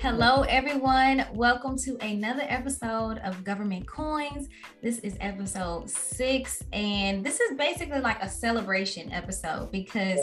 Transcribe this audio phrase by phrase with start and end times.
[0.00, 1.26] Hello, everyone.
[1.34, 4.48] Welcome to another episode of Government Coins.
[4.80, 10.20] This is episode six, and this is basically like a celebration episode because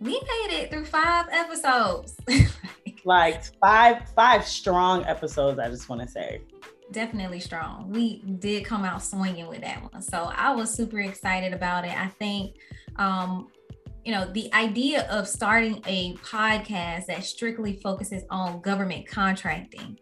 [0.00, 2.16] we made it through five episodes.
[3.04, 5.60] like five, five strong episodes.
[5.60, 6.40] I just want to say
[6.90, 7.88] definitely strong.
[7.88, 10.02] We did come out swinging with that one.
[10.02, 11.96] So I was super excited about it.
[11.96, 12.56] I think
[12.96, 13.48] um
[14.04, 19.98] you know, the idea of starting a podcast that strictly focuses on government contracting.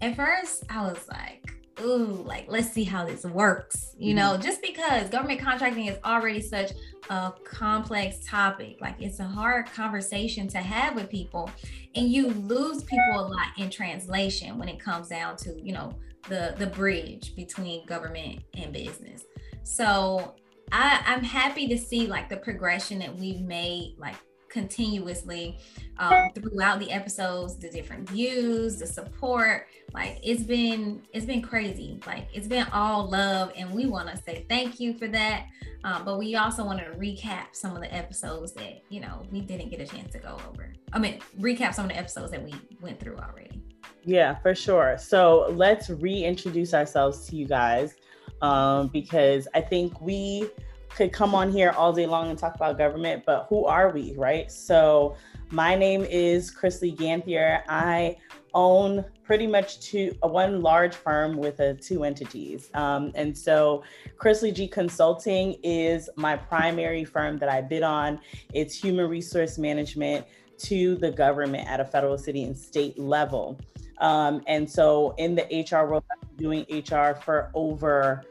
[0.00, 3.94] At first, I was like, ooh, like let's see how this works.
[3.98, 4.42] You know, mm-hmm.
[4.42, 6.72] just because government contracting is already such
[7.10, 11.50] a complex topic, like it's a hard conversation to have with people,
[11.94, 15.92] and you lose people a lot in translation when it comes down to, you know,
[16.28, 19.24] the the bridge between government and business.
[19.62, 20.34] So
[20.72, 24.16] I, I'm happy to see like the progression that we've made like
[24.48, 25.58] continuously
[25.98, 29.66] um, throughout the episodes the different views the support.
[29.92, 32.00] Like it's been it's been crazy.
[32.06, 35.46] Like it's been all love and we want to say thank you for that.
[35.84, 39.40] Um, but we also want to recap some of the episodes that you know we
[39.40, 40.72] didn't get a chance to go over.
[40.92, 43.62] I mean recap some of the episodes that we went through already.
[44.04, 44.96] Yeah for sure.
[44.98, 47.94] So let's reintroduce ourselves to you guys
[48.42, 50.48] um, because I think we
[50.90, 54.14] could come on here all day long and talk about government, but who are we,
[54.16, 54.50] right?
[54.50, 55.16] So,
[55.50, 57.62] my name is Chrisley Ganthier.
[57.68, 58.16] I
[58.54, 63.82] own pretty much two uh, one large firm with a two entities um, and so
[64.16, 68.18] chrisley g consulting is my primary firm that i bid on
[68.54, 70.24] it's human resource management
[70.56, 73.58] to the government at a federal city and state level
[74.00, 76.04] um, and so in the hr world
[76.38, 78.22] doing hr for over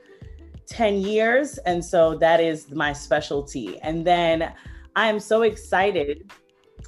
[0.66, 1.58] 10 years.
[1.60, 3.80] And so that is my specialty.
[3.82, 4.54] And then
[4.96, 6.32] I am so excited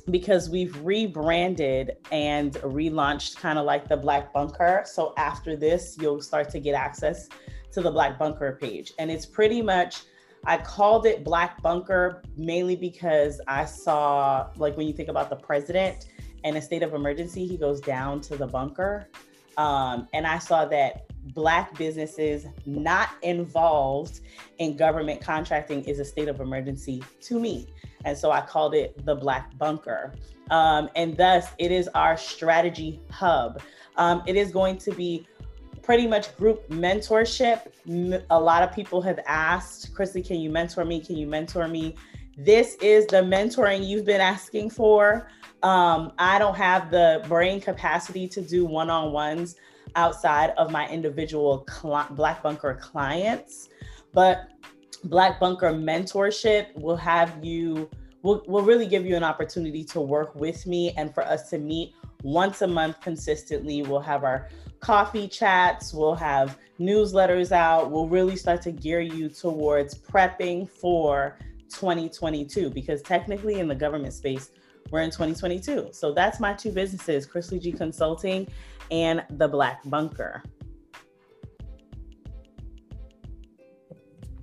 [0.09, 4.83] because we've rebranded and relaunched kind of like the Black Bunker.
[4.85, 7.29] So after this, you'll start to get access
[7.71, 8.93] to the Black Bunker page.
[8.97, 10.03] And it's pretty much,
[10.45, 15.35] I called it Black Bunker mainly because I saw, like, when you think about the
[15.35, 16.08] president
[16.43, 19.08] in a state of emergency, he goes down to the bunker.
[19.58, 24.21] Um, and I saw that Black businesses not involved
[24.57, 27.67] in government contracting is a state of emergency to me.
[28.05, 30.13] And so I called it the Black Bunker.
[30.49, 33.61] Um, and thus, it is our strategy hub.
[33.97, 35.27] Um, it is going to be
[35.83, 37.67] pretty much group mentorship.
[38.29, 40.99] A lot of people have asked, Chrissy, can you mentor me?
[40.99, 41.95] Can you mentor me?
[42.37, 45.27] This is the mentoring you've been asking for.
[45.61, 49.55] Um, I don't have the brain capacity to do one on ones
[49.95, 53.70] outside of my individual cl- Black Bunker clients.
[54.14, 54.50] But
[55.05, 57.89] Black Bunker mentorship will have you,
[58.22, 61.58] will, will really give you an opportunity to work with me and for us to
[61.58, 63.82] meet once a month consistently.
[63.82, 67.92] We'll have our coffee chats, we'll have newsletters out.
[67.92, 71.38] We'll really start to gear you towards prepping for
[71.70, 74.52] 2022 because technically in the government space,
[74.92, 75.89] we're in 2022.
[75.92, 78.48] So that's my two businesses, Chrisley G Consulting
[78.92, 80.44] and the Black Bunker.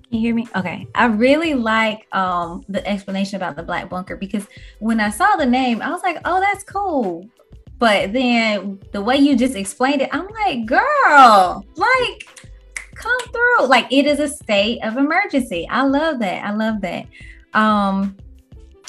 [0.08, 0.46] Can you hear me?
[0.54, 0.86] Okay.
[0.94, 4.46] I really like um, the explanation about the Black Bunker because
[4.78, 7.28] when I saw the name, I was like, oh, that's cool.
[7.78, 12.28] But then the way you just explained it, I'm like, girl, like,
[12.94, 13.66] come through.
[13.66, 15.66] Like, it is a state of emergency.
[15.68, 16.44] I love that.
[16.44, 17.06] I love that.
[17.52, 18.16] Um,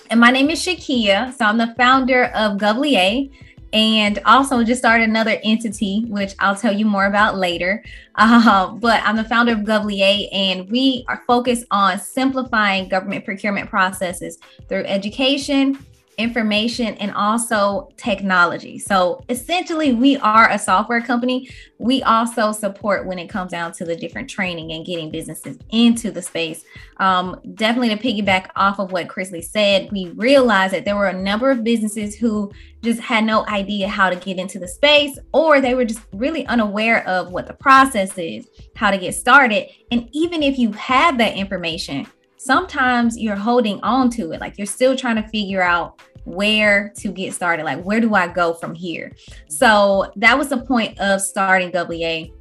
[0.09, 1.33] and my name is Shakia.
[1.33, 3.29] So I'm the founder of Govlier
[3.73, 7.83] and also just started another entity, which I'll tell you more about later.
[8.15, 13.69] Uh, but I'm the founder of Govlier, and we are focused on simplifying government procurement
[13.69, 14.39] processes
[14.69, 15.85] through education,
[16.17, 18.79] information and also technology.
[18.79, 21.49] So essentially, we are a software company.
[21.77, 26.09] We also support when it comes down to the different training and getting businesses into
[26.09, 26.63] the space.
[26.97, 31.21] Um, definitely to piggyback off of what Chrisley said, we realized that there were a
[31.21, 32.51] number of businesses who
[32.81, 36.45] just had no idea how to get into the space, or they were just really
[36.47, 39.67] unaware of what the process is, how to get started.
[39.91, 42.07] And even if you have that information,
[42.47, 44.39] sometimes you're holding on to it.
[44.39, 47.63] Like you're still trying to figure out where to get started.
[47.65, 49.11] Like, where do I go from here?
[49.49, 52.33] So that was the point of starting WA.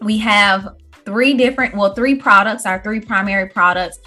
[0.00, 3.98] We have three different, well, three products, our three primary products.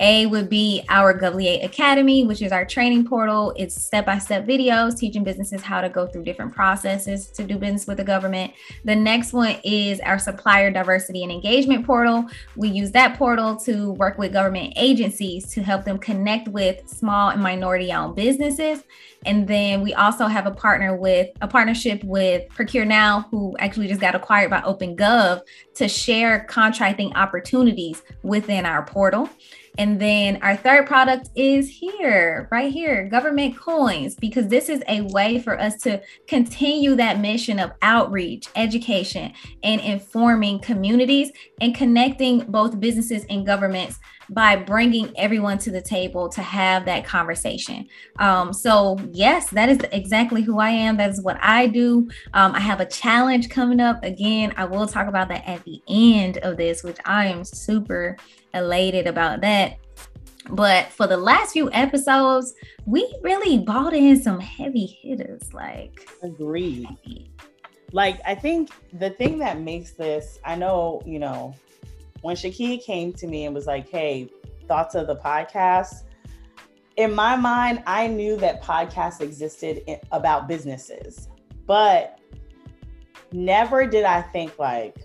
[0.00, 3.52] A would be our Govliate Academy, which is our training portal.
[3.56, 7.58] It's step by step videos teaching businesses how to go through different processes to do
[7.58, 8.52] business with the government.
[8.84, 12.26] The next one is our supplier diversity and engagement portal.
[12.54, 17.30] We use that portal to work with government agencies to help them connect with small
[17.30, 18.84] and minority owned businesses.
[19.26, 24.00] And then we also have a partner with a partnership with ProcureNow, who actually just
[24.00, 25.42] got acquired by OpenGov
[25.74, 29.28] to share contracting opportunities within our portal.
[29.78, 35.02] And then our third product is here, right here, government coins, because this is a
[35.02, 39.32] way for us to continue that mission of outreach, education,
[39.62, 41.30] and informing communities
[41.60, 47.04] and connecting both businesses and governments by bringing everyone to the table to have that
[47.04, 47.86] conversation.
[48.18, 50.96] Um, so, yes, that is exactly who I am.
[50.96, 52.08] That is what I do.
[52.34, 54.04] Um, I have a challenge coming up.
[54.04, 58.16] Again, I will talk about that at the end of this, which I am super
[58.54, 59.76] elated about that.
[60.50, 62.54] But for the last few episodes,
[62.86, 65.52] we really bought in some heavy hitters.
[65.52, 66.86] Like, agreed.
[66.86, 67.30] Heavy.
[67.92, 71.54] Like, I think the thing that makes this, I know, you know,
[72.22, 74.30] when Shakia came to me and was like, hey,
[74.66, 76.04] thoughts of the podcast,
[76.96, 81.28] in my mind, I knew that podcasts existed in, about businesses,
[81.66, 82.18] but
[83.32, 84.96] never did I think like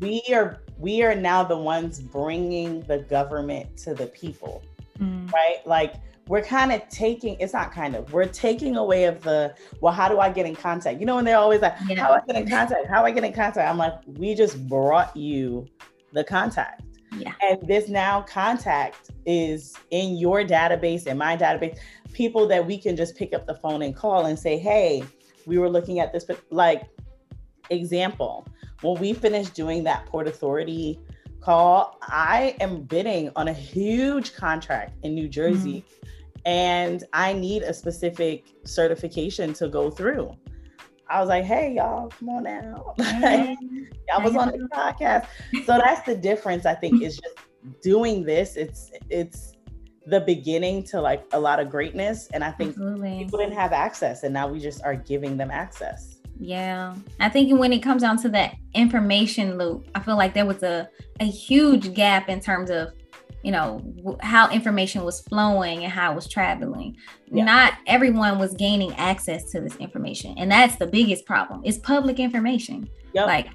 [0.00, 4.64] we are we are now the ones bringing the government to the people,
[4.98, 5.30] mm.
[5.30, 5.58] right?
[5.64, 5.94] Like
[6.26, 10.08] we're kind of taking it's not kind of we're taking away of the well how
[10.08, 11.96] do i get in contact you know when they're always like yeah.
[11.96, 15.14] how i get in contact how i get in contact i'm like we just brought
[15.16, 15.66] you
[16.12, 16.82] the contact
[17.18, 17.32] yeah.
[17.42, 21.78] and this now contact is in your database in my database
[22.12, 25.04] people that we can just pick up the phone and call and say hey
[25.46, 26.84] we were looking at this but like
[27.70, 28.46] example
[28.82, 30.98] when we finished doing that Port Authority
[31.40, 36.40] call, I am bidding on a huge contract in New Jersey mm-hmm.
[36.46, 40.36] and I need a specific certification to go through.
[41.08, 42.94] I was like, hey, y'all, come on now.
[43.02, 43.84] Mm-hmm.
[44.08, 45.26] y'all was on the podcast.
[45.64, 47.36] So that's the difference, I think, is just
[47.82, 48.56] doing this.
[48.56, 49.52] It's, it's,
[50.04, 53.18] the beginning to like a lot of greatness and i think Absolutely.
[53.18, 56.12] people didn't have access and now we just are giving them access
[56.42, 56.96] yeah.
[57.20, 60.62] I think when it comes down to that information loop, I feel like there was
[60.64, 60.88] a,
[61.20, 62.92] a huge gap in terms of,
[63.42, 66.96] you know, how information was flowing and how it was traveling.
[67.30, 67.44] Yeah.
[67.44, 70.34] Not everyone was gaining access to this information.
[70.38, 71.62] And that's the biggest problem.
[71.64, 72.88] It's public information.
[73.14, 73.26] Yep.
[73.26, 73.48] Like,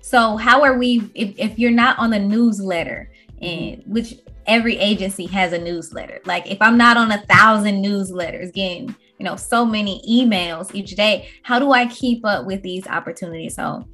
[0.00, 3.10] so how are we, if, if you're not on the newsletter,
[3.40, 3.92] and mm-hmm.
[3.92, 4.14] which
[4.46, 6.20] every agency has a newsletter.
[6.24, 10.96] Like if I'm not on a thousand newsletters getting you know so many emails each
[10.96, 13.84] day how do i keep up with these opportunities so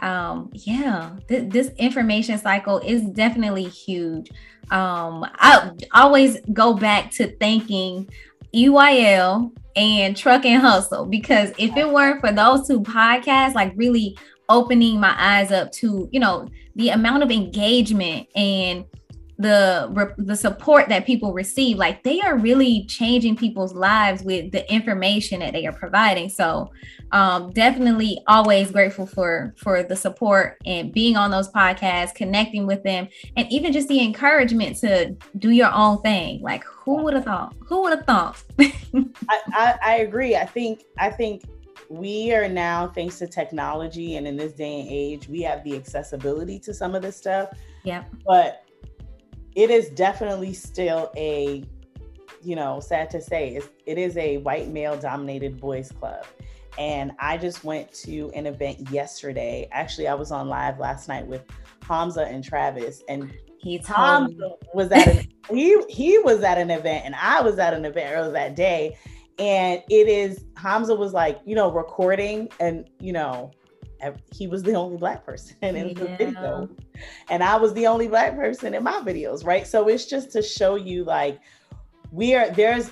[0.00, 4.30] um yeah th- this information cycle is definitely huge
[4.70, 8.08] um i always go back to thanking
[8.54, 14.18] EYL and Truck and Hustle because if it weren't for those two podcasts, like really
[14.48, 18.84] opening my eyes up to, you know, the amount of engagement and
[19.40, 24.70] the the support that people receive like they are really changing people's lives with the
[24.72, 26.28] information that they are providing.
[26.28, 26.70] So
[27.12, 32.82] um, definitely always grateful for for the support and being on those podcasts connecting with
[32.82, 36.42] them and even just the encouragement to do your own thing.
[36.42, 38.42] Like who would have thought who would have thought?
[38.60, 40.36] I, I, I agree.
[40.36, 41.44] I think i think
[41.88, 45.74] we are now thanks to technology and in this day and age we have the
[45.74, 47.48] accessibility to some of this stuff.
[47.84, 48.64] Yeah but
[49.54, 51.64] it is definitely still a,
[52.42, 56.24] you know, sad to say, it's, it is a white male dominated boys club.
[56.78, 59.68] And I just went to an event yesterday.
[59.72, 61.42] Actually, I was on live last night with
[61.82, 67.04] Hamza and Travis, and he Hamza was at an, he he was at an event,
[67.04, 68.96] and I was at an event earlier that day.
[69.38, 73.50] And it is Hamza was like, you know, recording, and you know,
[74.32, 75.94] he was the only black person in yeah.
[75.94, 76.68] the video.
[77.28, 79.66] And i was the only black person in my videos right?
[79.66, 81.40] So it's just to show you like
[82.10, 82.90] we are there's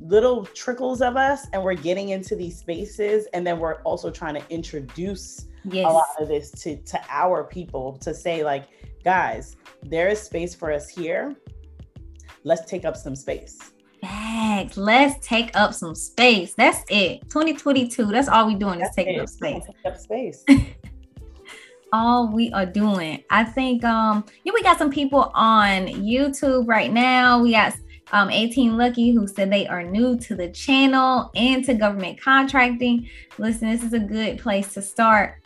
[0.00, 3.26] little trickles of us and we're getting into these spaces.
[3.34, 5.86] And then we're also trying to introduce yes.
[5.86, 8.68] a lot of this to to our people to say like
[9.04, 11.36] guys there is space for us here.
[12.44, 13.58] Let's take up some space
[14.02, 14.76] Bags.
[14.76, 16.54] Let's take up some space.
[16.54, 17.22] That's it.
[17.30, 18.06] 2022.
[18.06, 19.20] That's all we're doing that's is taking it.
[19.20, 19.62] up space.
[19.66, 20.44] Take up space.
[21.92, 23.22] all we are doing.
[23.30, 27.42] I think um yeah, we got some people on YouTube right now.
[27.42, 27.74] We got
[28.12, 33.08] um 18 Lucky who said they are new to the channel and to government contracting.
[33.38, 35.36] Listen, this is a good place to start.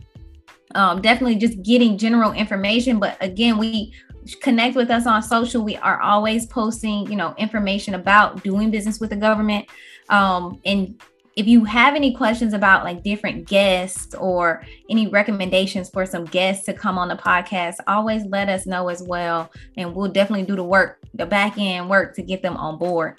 [0.75, 3.93] Um, definitely just getting general information, but again, we
[4.41, 5.63] connect with us on social.
[5.63, 9.67] We are always posting, you know, information about doing business with the government.
[10.09, 11.01] Um, and
[11.37, 16.65] if you have any questions about like different guests or any recommendations for some guests
[16.67, 19.51] to come on the podcast, always let us know as well.
[19.77, 23.19] And we'll definitely do the work, the back end work to get them on board.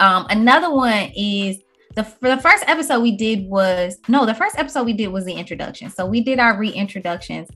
[0.00, 1.58] Um, another one is
[1.94, 5.24] the for the first episode we did was no, the first episode we did was
[5.24, 5.90] the introduction.
[5.90, 7.48] So we did our reintroductions.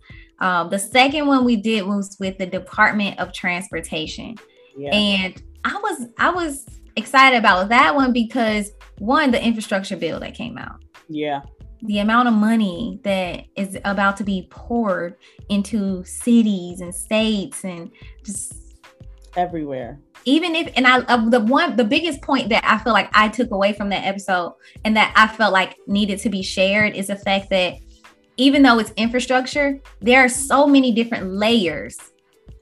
[0.43, 4.37] Um, the second one we did was with the Department of Transportation.
[4.77, 4.91] Yeah.
[4.93, 10.35] And I was I was excited about that one because one, the infrastructure bill that
[10.35, 10.83] came out.
[11.09, 11.43] Yeah.
[11.83, 15.17] The amount of money that is about to be poured
[15.49, 17.93] into cities and states and
[18.25, 18.55] just
[19.37, 20.01] everywhere.
[20.25, 23.29] Even if, and I, uh, the one, the biggest point that I feel like I
[23.29, 27.09] took away from that episode and that I felt like needed to be shared is
[27.09, 27.79] the fact that
[28.43, 31.97] even though it's infrastructure, there are so many different layers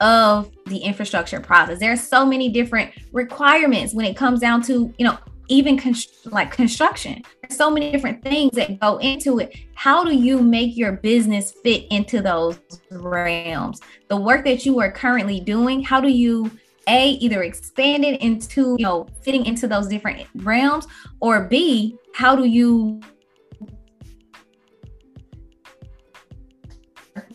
[0.00, 1.78] of the infrastructure process.
[1.78, 5.18] There are so many different requirements when it comes down to, you know,
[5.49, 7.22] even const- like construction.
[7.49, 9.56] So many different things that go into it.
[9.75, 12.58] How do you make your business fit into those
[12.90, 13.80] realms?
[14.08, 16.50] The work that you are currently doing, how do you
[16.88, 20.87] a either expand it into you know fitting into those different realms
[21.20, 23.00] or b how do you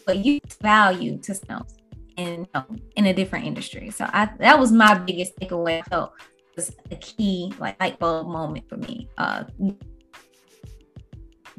[0.06, 1.78] but you value to sales
[2.18, 2.48] in
[2.96, 3.90] in a different industry.
[3.90, 5.80] So I that was my biggest takeaway.
[5.80, 6.14] I felt
[6.56, 9.10] was a key like light bulb moment for me.
[9.18, 9.44] Uh,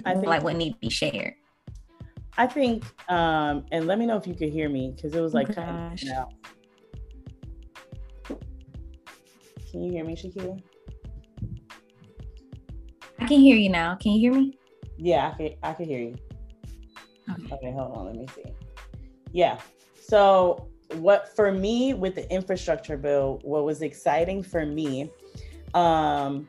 [0.05, 1.35] I think, like what need to be shared.
[2.39, 5.33] I think, um, and let me know if you could hear me because it was
[5.33, 5.91] like, oh,
[9.71, 10.63] Can you hear me, Shakira?
[13.19, 13.95] I can hear you now.
[13.97, 14.59] Can you hear me?
[14.99, 15.55] Yeah, I can.
[15.63, 16.17] I can hear you.
[17.31, 17.73] Okay.
[17.73, 18.07] hold on.
[18.07, 18.53] Let me see.
[19.33, 19.59] Yeah.
[20.01, 25.11] So what for me with the infrastructure bill, what was exciting for me,
[25.75, 26.49] um,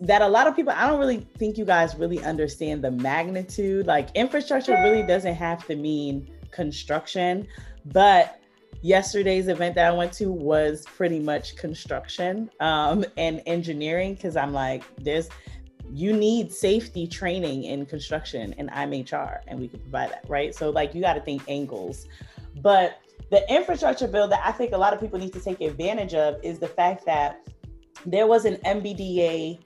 [0.00, 3.86] that a lot of people, I don't really think you guys really understand the magnitude.
[3.86, 7.46] Like infrastructure really doesn't have to mean construction,
[7.86, 8.40] but
[8.82, 14.52] yesterday's event that I went to was pretty much construction um, and engineering because I'm
[14.52, 15.28] like, there's
[15.94, 20.52] you need safety training in construction and I'm HR and we can provide that, right?
[20.52, 22.08] So like you got to think angles.
[22.62, 22.98] But
[23.30, 26.42] the infrastructure bill that I think a lot of people need to take advantage of
[26.42, 27.46] is the fact that
[28.04, 29.60] there was an MBDA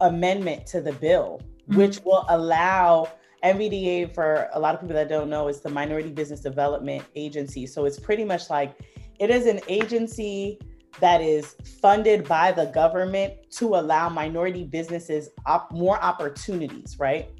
[0.00, 1.78] amendment to the bill, mm-hmm.
[1.78, 3.10] which will allow
[3.44, 7.66] MBDA for a lot of people that don't know is the Minority Business Development Agency.
[7.66, 8.80] So it's pretty much like
[9.18, 10.58] it is an agency
[11.00, 17.30] that is funded by the government to allow minority businesses op- more opportunities, right?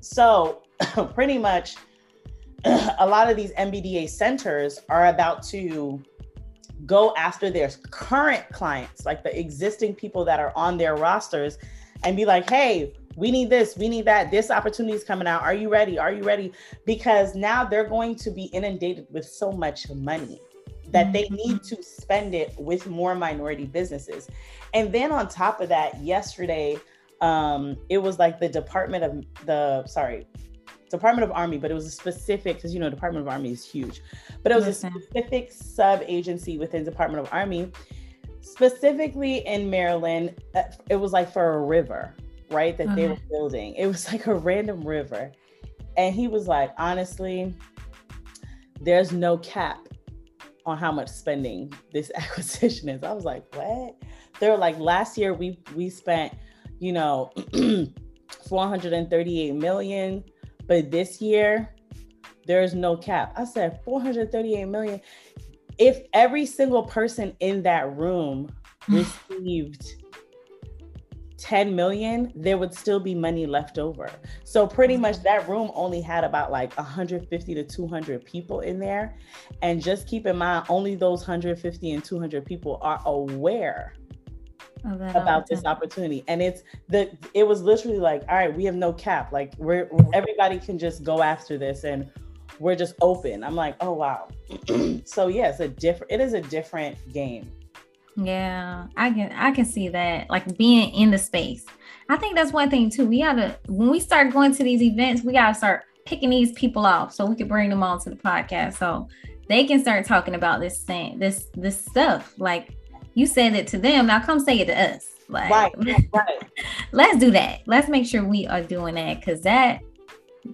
[0.00, 0.62] So,
[1.14, 1.76] pretty much,
[2.64, 6.02] a lot of these MBDA centers are about to
[6.86, 11.58] go after their current clients, like the existing people that are on their rosters,
[12.04, 14.30] and be like, hey, we need this, we need that.
[14.30, 15.42] This opportunity is coming out.
[15.42, 15.98] Are you ready?
[15.98, 16.52] Are you ready?
[16.86, 20.40] Because now they're going to be inundated with so much money
[20.90, 21.34] that they mm-hmm.
[21.34, 24.28] need to spend it with more minority businesses.
[24.74, 26.78] And then on top of that, yesterday,
[27.20, 30.26] um, it was like the Department of the sorry,
[30.90, 33.64] Department of Army, but it was a specific because you know Department of Army is
[33.64, 34.02] huge,
[34.42, 34.92] but it was Listen.
[34.96, 37.70] a specific sub agency within Department of Army,
[38.40, 40.34] specifically in Maryland.
[40.54, 42.14] Uh, it was like for a river,
[42.50, 42.76] right?
[42.78, 43.74] That they were building.
[43.74, 45.32] It was like a random river,
[45.96, 47.54] and he was like, honestly,
[48.80, 49.88] there's no cap
[50.68, 53.02] on how much spending this acquisition is.
[53.02, 53.96] I was like, what?
[54.40, 56.34] They're like, last year we we spent,
[56.78, 57.32] you know,
[58.48, 60.24] 438 million,
[60.66, 61.74] but this year
[62.46, 63.32] there's no cap.
[63.36, 65.00] I said 438 million.
[65.78, 68.50] If every single person in that room
[68.88, 69.97] received
[71.38, 74.10] 10 million, there would still be money left over.
[74.44, 75.02] So pretty mm-hmm.
[75.02, 79.16] much that room only had about like 150 to 200 people in there.
[79.62, 83.94] And just keep in mind, only those 150 and 200 people are aware
[85.14, 86.24] about this opportunity.
[86.28, 89.32] And it's the it was literally like, all right, we have no cap.
[89.32, 92.10] Like we're everybody can just go after this and
[92.58, 93.44] we're just open.
[93.44, 94.28] I'm like, oh wow.
[95.04, 97.50] so yeah, it's a different it is a different game.
[98.20, 100.28] Yeah, I can I can see that.
[100.28, 101.64] Like being in the space.
[102.08, 103.06] I think that's one thing too.
[103.06, 106.84] We gotta when we start going to these events, we gotta start picking these people
[106.84, 109.08] off so we can bring them on to the podcast so
[109.48, 112.34] they can start talking about this thing, this this stuff.
[112.38, 112.76] Like
[113.14, 115.06] you said it to them, now come say it to us.
[115.28, 115.72] Like, right,
[116.12, 116.50] right.
[116.92, 117.60] let's do that.
[117.66, 119.80] Let's make sure we are doing that because that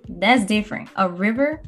[0.09, 0.91] that's different.
[0.97, 1.63] A river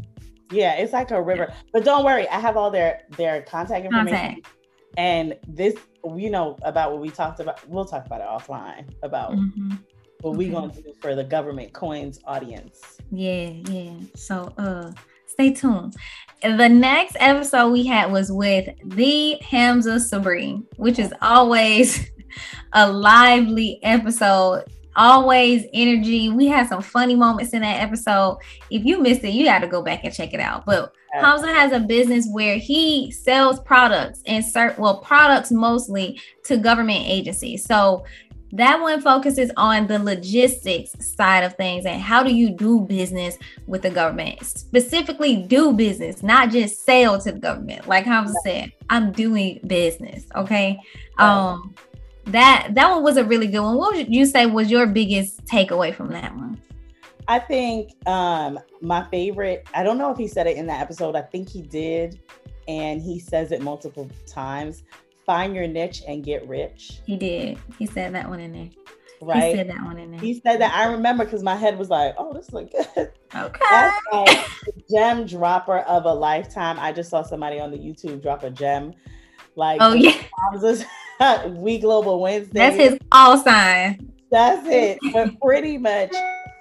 [0.51, 1.55] Yeah, it's like a river.
[1.73, 4.19] But don't worry, I have all their their contact information.
[4.19, 4.56] Contact.
[4.97, 5.75] And this,
[6.05, 7.67] you know, about what we talked about.
[7.69, 9.77] We'll talk about it offline about mm-hmm.
[10.21, 10.39] what okay.
[10.39, 12.99] we gonna do for the government coins audience.
[13.11, 13.95] Yeah, yeah.
[14.15, 14.93] So, uh,
[15.27, 15.97] stay tuned.
[16.43, 22.11] The next episode we had was with the Hamza Sabrine, which is always
[22.73, 24.65] a lively episode
[24.97, 26.31] always energy.
[26.31, 28.39] We had some funny moments in that episode.
[28.71, 30.65] If you missed it, you got to go back and check it out.
[30.65, 36.57] But Hamza has a business where he sells products and cert well products mostly to
[36.57, 37.65] government agencies.
[37.65, 38.05] So
[38.53, 43.37] that one focuses on the logistics side of things and how do you do business
[43.67, 48.73] with the government specifically do business not just sell to the government like hamza said
[48.89, 50.79] i'm doing business okay
[51.19, 51.75] um
[52.27, 53.77] that that one was a really good one.
[53.77, 56.61] What would you say was your biggest takeaway from that one?
[57.29, 61.17] I think um my favorite, I don't know if he said it in that episode.
[61.17, 62.21] I think he did,
[62.69, 64.85] and he says it multiple times.
[65.25, 67.01] Find your niche and get rich.
[67.05, 67.59] He did.
[67.79, 68.71] He said that one in there.
[69.21, 69.51] Right.
[69.51, 70.21] He said that one in there.
[70.21, 70.73] He said that.
[70.75, 73.11] I remember because my head was like, oh, this look good.
[73.35, 73.61] Okay.
[73.71, 74.47] That's like
[74.91, 76.79] gem dropper of a lifetime.
[76.79, 78.95] I just saw somebody on the YouTube drop a gem.
[79.57, 80.17] Like, oh yeah.
[81.49, 82.59] we Global Wednesday.
[82.59, 84.13] That's his all sign.
[84.31, 84.99] That's it.
[85.13, 86.15] But pretty much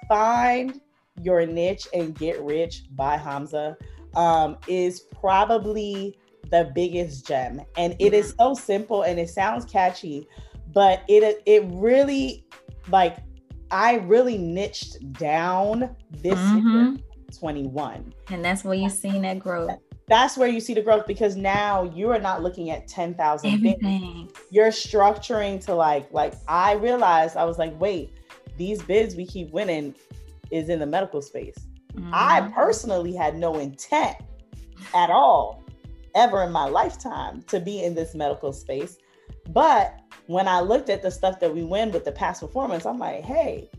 [0.08, 0.80] find
[1.22, 3.76] your niche and get rich by Hamza
[4.14, 6.18] um, is probably
[6.50, 7.60] the biggest gem.
[7.76, 10.28] And it is so simple and it sounds catchy,
[10.72, 12.46] but it it really
[12.90, 13.18] like
[13.70, 16.94] I really niched down this mm-hmm.
[16.94, 16.96] year,
[17.36, 18.14] 21.
[18.30, 19.72] And that's where you've seen that growth
[20.08, 24.30] that's where you see the growth because now you are not looking at 10,000 Everything.
[24.50, 28.14] You're structuring to like, like I realized I was like, wait,
[28.56, 29.94] these bids we keep winning
[30.50, 31.56] is in the medical space.
[31.94, 32.10] Mm-hmm.
[32.12, 34.16] I personally had no intent
[34.94, 35.64] at all
[36.14, 38.98] ever in my lifetime to be in this medical space.
[39.50, 42.98] But when I looked at the stuff that we win with the past performance, I'm
[42.98, 43.70] like, hey,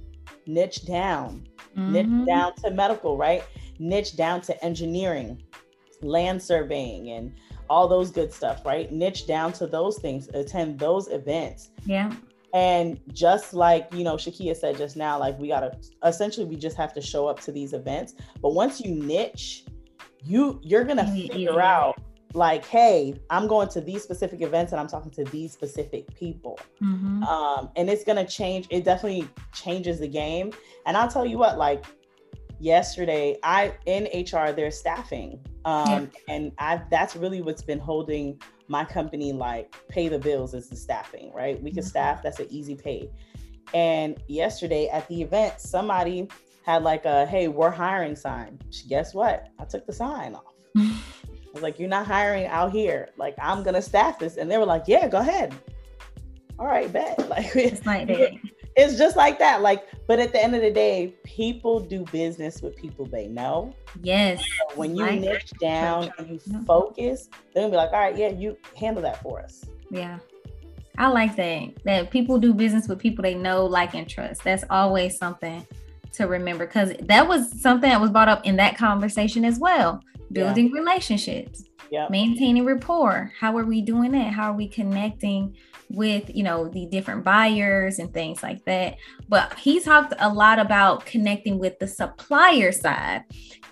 [0.46, 1.91] niche down, mm-hmm.
[1.91, 3.43] niche down to medical, right?
[3.79, 5.41] Niche down to engineering,
[6.01, 7.34] land surveying and
[7.69, 8.91] all those good stuff, right?
[8.91, 11.72] Niche down to those things, attend those events.
[11.86, 12.13] Yeah.
[12.57, 16.75] And just like, you know, Shakia said just now, like we gotta essentially we just
[16.75, 18.15] have to show up to these events.
[18.41, 19.65] But once you niche,
[20.24, 22.01] you you're gonna figure out
[22.33, 26.59] like, hey, I'm going to these specific events and I'm talking to these specific people.
[26.81, 27.22] Mm-hmm.
[27.25, 30.51] Um, and it's gonna change, it definitely changes the game.
[30.87, 31.85] And I'll tell you what, like
[32.59, 36.33] yesterday, I in HR, they're staffing um, yeah.
[36.33, 40.75] And I that's really what's been holding my company like pay the bills is the
[40.75, 41.62] staffing, right?
[41.62, 41.88] We can mm-hmm.
[41.88, 43.10] staff, that's an easy pay.
[43.74, 46.27] And yesterday at the event, somebody
[46.66, 48.60] had like a hey, we're hiring sign.
[48.88, 49.48] Guess what?
[49.60, 50.53] I took the sign off.
[50.77, 51.00] I
[51.53, 53.10] was like, you're not hiring out here.
[53.18, 54.38] Like, I'm gonna staff this.
[54.38, 55.56] And they were like, Yeah, go ahead.
[56.60, 57.18] All right, bet.
[57.30, 58.10] Like it's like
[58.77, 59.61] it's just like that.
[59.61, 63.74] Like, but at the end of the day, people do business with people they know.
[64.03, 64.40] Yes.
[64.40, 68.29] So when you niche down and you focus, they're gonna be like, all right, yeah,
[68.29, 69.66] you handle that for us.
[69.90, 70.20] Yeah.
[71.00, 71.83] I like that.
[71.85, 74.44] That people do business with people they know, like, and trust.
[74.44, 75.66] That's always something
[76.13, 80.01] to remember because that was something that was brought up in that conversation as well.
[80.31, 80.79] Building yeah.
[80.81, 82.11] relationships, yep.
[82.11, 83.31] maintaining rapport.
[83.40, 84.33] How are we doing that?
[84.33, 85.55] How are we connecting
[85.89, 88.97] with you know the different buyers and things like that.
[89.29, 93.23] But he talked a lot about connecting with the supplier side.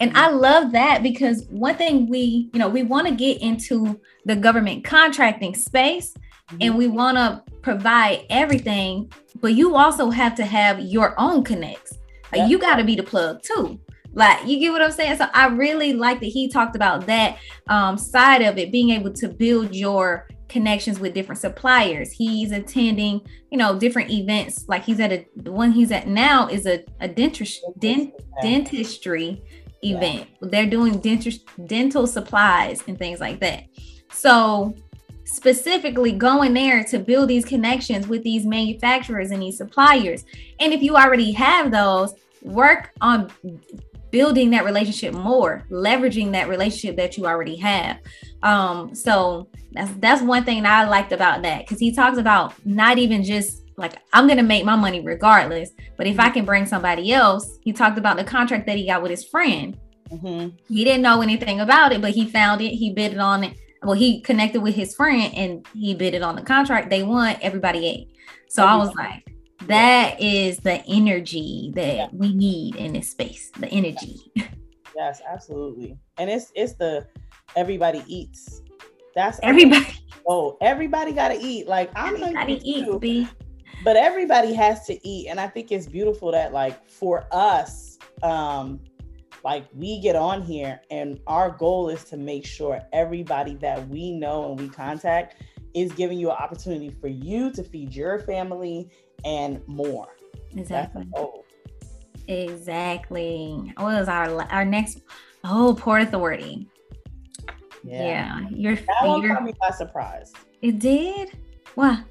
[0.02, 4.00] And i love that because one thing we you know we want to get into
[4.26, 6.14] the government contracting space
[6.50, 6.58] mm-hmm.
[6.62, 9.10] and we want to provide everything
[9.42, 11.98] but you also have to have your own connects.
[12.32, 13.80] Like you got to be the plug too.
[14.14, 15.18] Like you get what i'm saying?
[15.18, 19.12] So i really like that he talked about that um, side of it being able
[19.14, 22.14] to build your connections with different suppliers.
[22.14, 23.20] He's attending,
[23.52, 24.66] you know, different events.
[24.70, 29.44] Like he's at a the one he's at now is a, a dentist, dent, dentistry
[29.84, 30.30] event.
[30.42, 30.48] Yeah.
[30.50, 33.66] They're doing dentist dental supplies and things like that.
[34.12, 34.74] So
[35.26, 40.24] specifically going there to build these connections with these manufacturers and these suppliers.
[40.62, 42.14] And if you already have those,
[42.44, 43.30] work on
[44.16, 47.98] building that relationship more, leveraging that relationship that you already have.
[48.44, 52.54] Um, so that's that's one thing that I liked about that because he talks about
[52.66, 56.66] not even just like I'm gonna make my money regardless, but if I can bring
[56.66, 59.78] somebody else, he talked about the contract that he got with his friend.
[60.10, 60.56] Mm-hmm.
[60.74, 62.70] He didn't know anything about it, but he found it.
[62.70, 63.58] He bid it on it.
[63.84, 66.90] Well, he connected with his friend and he bid it on the contract.
[66.90, 67.36] They won.
[67.42, 68.16] Everybody ate.
[68.48, 69.35] So I was like,
[69.68, 72.08] that is the energy that yeah.
[72.12, 73.52] we need in this space.
[73.60, 74.32] The energy.
[74.96, 75.98] Yes, absolutely.
[76.18, 77.08] And it's it's the
[77.56, 78.62] everybody eats.
[79.14, 79.88] That's everybody.
[80.28, 81.68] Oh, everybody gotta eat.
[81.68, 83.28] Like I'm everybody eat, B.
[83.84, 85.28] But everybody has to eat.
[85.28, 88.80] And I think it's beautiful that like for us, um,
[89.44, 94.12] like we get on here and our goal is to make sure everybody that we
[94.12, 95.36] know and we contact
[95.76, 98.90] is giving you an opportunity for you to feed your family
[99.26, 100.16] and more.
[100.56, 101.10] Exactly.
[102.28, 103.74] Exactly.
[103.76, 105.02] What was our our next?
[105.44, 106.70] Oh, Port Authority.
[107.84, 108.48] Yeah, yeah.
[108.50, 108.76] you're.
[108.76, 110.32] That one caught me by surprise.
[110.62, 111.38] It did.
[111.76, 112.04] Why?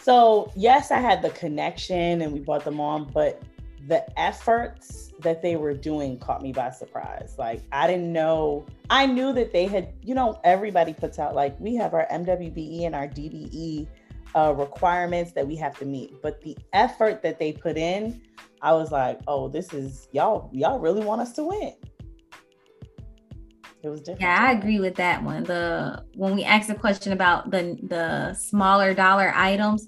[0.00, 3.42] So yes, I had the connection and we brought them on, but
[3.86, 7.36] the efforts that they were doing caught me by surprise.
[7.38, 8.66] Like I didn't know.
[8.90, 9.94] I knew that they had.
[10.02, 13.86] You know, everybody puts out like we have our MWBE and our DBE
[14.34, 18.20] uh, requirements that we have to meet, but the effort that they put in
[18.64, 21.74] I was like, oh, this is y'all, y'all really want us to win.
[23.82, 24.22] It was different.
[24.22, 25.44] Yeah, I agree with that one.
[25.44, 29.86] The when we asked the question about the the smaller dollar items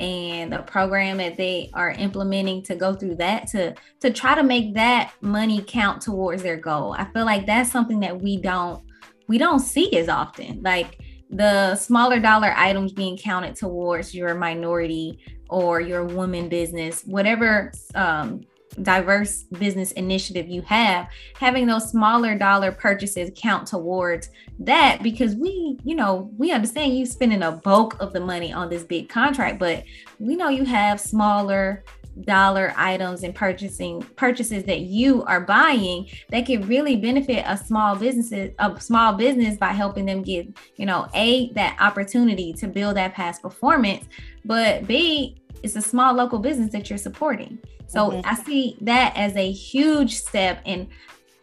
[0.00, 4.42] and the program that they are implementing to go through that to to try to
[4.42, 6.94] make that money count towards their goal.
[6.94, 8.82] I feel like that's something that we don't
[9.28, 10.62] we don't see as often.
[10.62, 10.98] Like
[11.34, 15.18] the smaller dollar items being counted towards your minority
[15.48, 18.42] or your woman business, whatever um,
[18.82, 25.76] diverse business initiative you have, having those smaller dollar purchases count towards that because we,
[25.84, 29.58] you know, we understand you spending a bulk of the money on this big contract,
[29.58, 29.84] but
[30.18, 31.84] we know you have smaller
[32.22, 37.96] dollar items and purchasing purchases that you are buying that can really benefit a small
[37.96, 40.46] businesses a small business by helping them get
[40.76, 44.04] you know a that opportunity to build that past performance
[44.44, 48.20] but b it's a small local business that you're supporting so mm-hmm.
[48.24, 50.86] i see that as a huge step and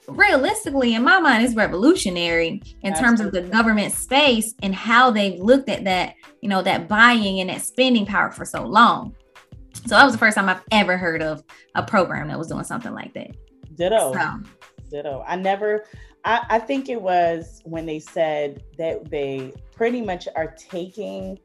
[0.07, 3.01] realistically in my mind is revolutionary in Absolutely.
[3.01, 7.39] terms of the government space and how they've looked at that you know that buying
[7.39, 9.15] and that spending power for so long
[9.73, 11.43] so that was the first time I've ever heard of
[11.75, 13.31] a program that was doing something like that.
[13.75, 14.13] Ditto.
[14.13, 14.39] So.
[14.89, 15.23] Ditto.
[15.27, 15.85] I never,
[16.25, 21.39] I, I think it was when they said that they pretty much are taking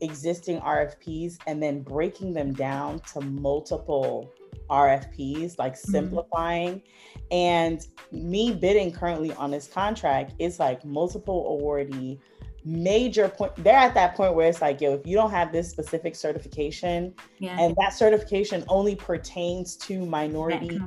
[0.00, 4.30] existing RFPs and then breaking them down to multiple
[4.70, 5.90] RFPs, like mm-hmm.
[5.90, 6.82] simplifying.
[7.30, 12.18] And me bidding currently on this contract is like multiple awardee
[12.64, 15.70] major point they're at that point where it's like yo if you don't have this
[15.70, 17.56] specific certification yeah.
[17.58, 20.80] and that certification only pertains to minority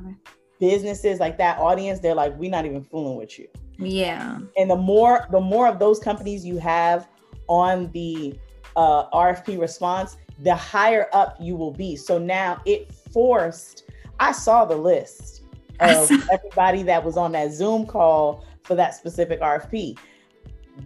[0.62, 3.48] businesses like that audience they're like we're not even fooling with you.
[3.80, 4.38] Yeah.
[4.56, 7.10] And the more the more of those companies you have
[7.48, 8.40] on the
[8.76, 11.96] uh, rfp response the higher up you will be.
[11.96, 13.84] So now it forced
[14.20, 15.42] i saw the list
[15.80, 19.98] of everybody that was on that zoom call for that specific rfp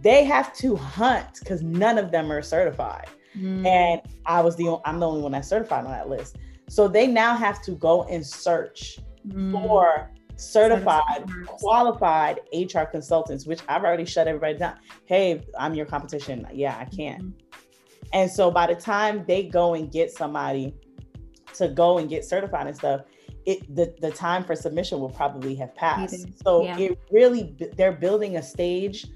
[0.02, 3.08] they have to hunt because none of them are certified.
[3.36, 3.66] Mm.
[3.66, 6.36] And I was the I'm the only one that's certified on that list.
[6.68, 9.52] So they now have to go and search mm.
[9.52, 14.76] for certified, qualified HR consultants, which I've already shut everybody down.
[15.06, 16.46] Hey, I'm your competition.
[16.52, 17.22] Yeah, I can't.
[17.22, 17.32] Mm.
[18.12, 20.74] And so by the time they go and get somebody
[21.54, 23.02] to go and get certified and stuff,
[23.46, 26.26] it the, the time for submission will probably have passed.
[26.42, 26.78] So yeah.
[26.78, 29.06] it really they're building a stage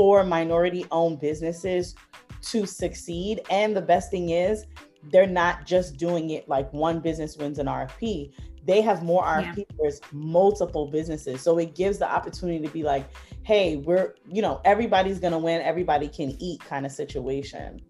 [0.00, 1.94] for minority owned businesses
[2.40, 3.42] to succeed.
[3.50, 4.64] And the best thing is,
[5.12, 8.32] they're not just doing it like one business wins an RFP.
[8.66, 9.58] They have more RFP.
[9.58, 9.64] Yeah.
[9.78, 11.42] There's multiple businesses.
[11.42, 13.10] So it gives the opportunity to be like,
[13.42, 17.82] hey, we're, you know, everybody's going to win, everybody can eat kind of situation.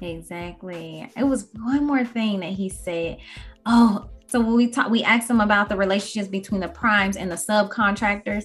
[0.00, 1.10] Exactly.
[1.16, 3.18] It was one more thing that he said.
[3.66, 7.28] Oh, so when we talked, we asked him about the relationships between the primes and
[7.28, 8.44] the subcontractors.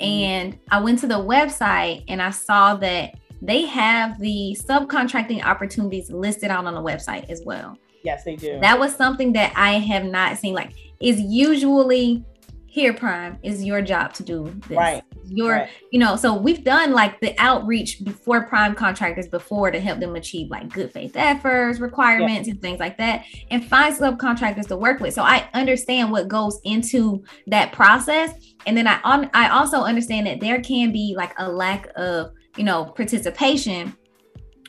[0.00, 0.04] Mm-hmm.
[0.04, 6.10] And I went to the website and I saw that they have the subcontracting opportunities
[6.10, 7.76] listed out on the website as well.
[8.02, 8.60] Yes, they do.
[8.60, 10.54] That was something that I have not seen.
[10.54, 12.24] Like, is usually
[12.76, 15.70] here prime is your job to do this right your right.
[15.92, 20.14] you know so we've done like the outreach before prime contractors before to help them
[20.14, 22.52] achieve like good faith efforts requirements yeah.
[22.52, 26.60] and things like that and find subcontractors to work with so i understand what goes
[26.64, 28.34] into that process
[28.66, 29.00] and then i
[29.32, 33.96] i also understand that there can be like a lack of you know participation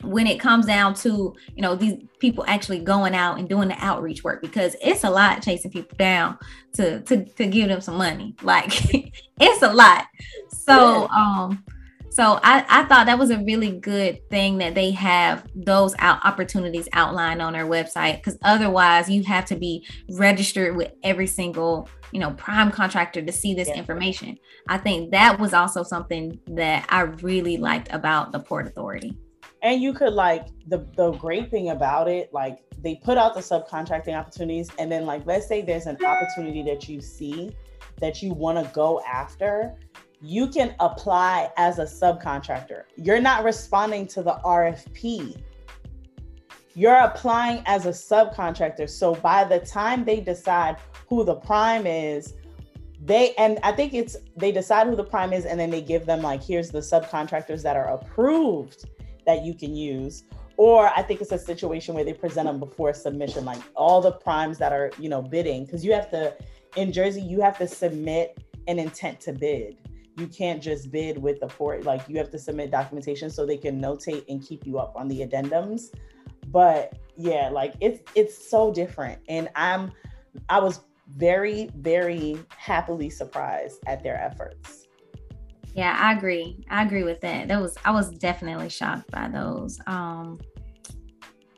[0.02, 3.76] when it comes down to you know these people actually going out and doing the
[3.84, 6.38] outreach work because it's a lot chasing people down
[6.72, 8.72] to to, to give them some money like
[9.40, 10.06] it's a lot
[10.50, 11.64] so um
[12.10, 16.18] So I, I thought that was a really good thing that they have those out
[16.24, 21.88] opportunities outlined on their website because otherwise you have to be registered with every single
[22.10, 23.76] you know prime contractor to see this yeah.
[23.76, 24.36] information.
[24.68, 29.16] I think that was also something that I really liked about the Port Authority.
[29.62, 33.40] And you could like the the great thing about it, like they put out the
[33.40, 37.56] subcontracting opportunities, and then like let's say there's an opportunity that you see
[38.00, 39.76] that you want to go after
[40.20, 42.84] you can apply as a subcontractor.
[42.96, 45.40] You're not responding to the RFP.
[46.74, 48.88] You're applying as a subcontractor.
[48.88, 50.76] So by the time they decide
[51.08, 52.34] who the prime is,
[53.00, 56.04] they and I think it's they decide who the prime is and then they give
[56.04, 58.86] them like here's the subcontractors that are approved
[59.28, 60.24] that you can use.
[60.56, 64.12] Or I think it's a situation where they present them before submission like all the
[64.12, 65.66] primes that are, you know, bidding.
[65.66, 66.34] Because you have to
[66.74, 69.76] in Jersey you have to submit an intent to bid.
[70.16, 73.58] You can't just bid with the port like you have to submit documentation so they
[73.58, 75.94] can notate and keep you up on the addendums.
[76.48, 79.20] But yeah like it's it's so different.
[79.28, 79.92] And i'm
[80.48, 80.80] i was
[81.16, 84.87] very very happily surprised at their efforts
[85.78, 89.80] yeah i agree i agree with that that was i was definitely shocked by those
[89.86, 90.38] um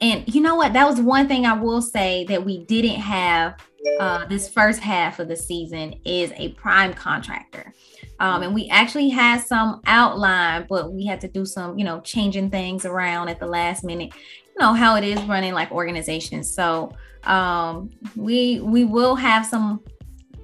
[0.00, 3.56] and you know what that was one thing i will say that we didn't have
[3.98, 7.72] uh, this first half of the season is a prime contractor
[8.20, 12.00] um, and we actually had some outline, but we had to do some, you know,
[12.00, 14.12] changing things around at the last minute.
[14.14, 16.54] You know how it is running like organizations.
[16.54, 16.92] So
[17.24, 19.82] um, we we will have some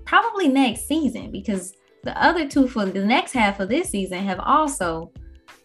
[0.07, 1.75] probably next season because
[2.07, 5.12] the other two for the next half of this season have also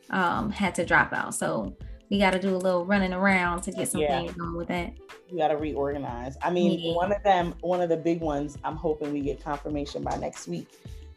[0.09, 1.33] um, had to drop out.
[1.33, 1.75] So
[2.09, 4.19] we got to do a little running around to get some yeah.
[4.19, 4.93] things going with that.
[5.31, 6.35] We got to reorganize.
[6.41, 6.93] I mean, yeah.
[6.93, 10.47] one of them, one of the big ones, I'm hoping we get confirmation by next
[10.47, 10.67] week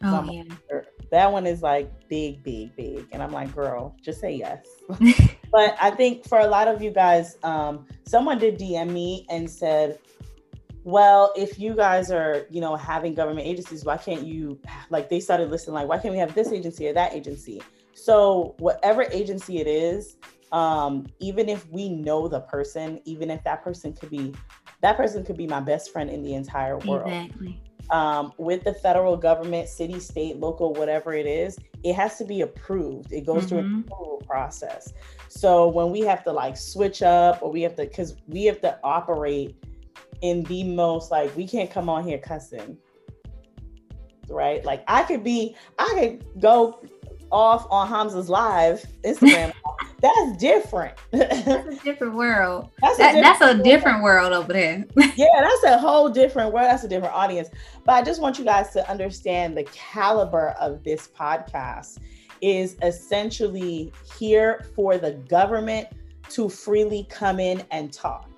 [0.04, 0.80] Oh, yeah.
[1.10, 3.06] That one is like big, big, big.
[3.12, 4.66] And I'm like, girl, just say yes.
[5.50, 9.48] but I think for a lot of you guys, um, someone did DM me and
[9.48, 9.98] said,
[10.84, 15.20] well, if you guys are, you know, having government agencies, why can't you like they
[15.20, 17.62] started listening like, why can't we have this agency or that agency?
[17.94, 20.16] So whatever agency it is,
[20.52, 24.34] um, even if we know the person, even if that person could be
[24.82, 27.10] that person could be my best friend in the entire world.
[27.10, 32.24] Exactly um, with the federal government, city, state, local, whatever it is, it has to
[32.24, 33.12] be approved.
[33.12, 33.48] It goes mm-hmm.
[33.48, 33.80] through a mm-hmm.
[33.80, 34.92] approval process.
[35.28, 38.60] So when we have to like switch up or we have to, because we have
[38.62, 39.56] to operate
[40.24, 42.78] in the most like, we can't come on here cussing.
[44.28, 44.64] Right?
[44.64, 46.80] Like I could be, I could go
[47.30, 49.52] off on Hamza's live Instagram.
[50.00, 50.96] that's different.
[51.10, 52.70] that's a different world.
[52.80, 54.87] That's, that, different that's a different world over there.
[55.14, 56.68] yeah, that's a whole different world.
[56.68, 57.50] That's a different audience.
[57.84, 61.98] But I just want you guys to understand the caliber of this podcast
[62.40, 65.88] is essentially here for the government
[66.30, 68.30] to freely come in and talk.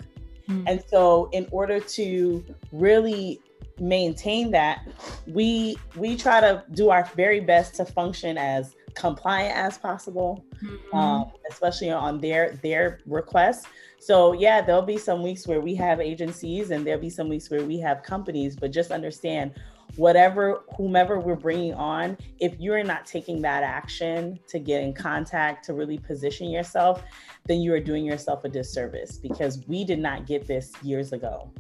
[0.49, 0.65] Mm.
[0.67, 3.41] And so in order to really
[3.79, 4.87] maintain that,
[5.27, 10.97] we we try to do our very best to function as compliant as possible, mm-hmm.
[10.97, 13.67] um, especially on their their requests.
[13.99, 17.51] So yeah, there'll be some weeks where we have agencies, and there'll be some weeks
[17.51, 18.57] where we have companies.
[18.57, 19.53] But just understand,
[19.97, 25.65] whatever whomever we're bringing on, if you're not taking that action to get in contact
[25.67, 27.03] to really position yourself,
[27.47, 31.51] then you are doing yourself a disservice because we did not get this years ago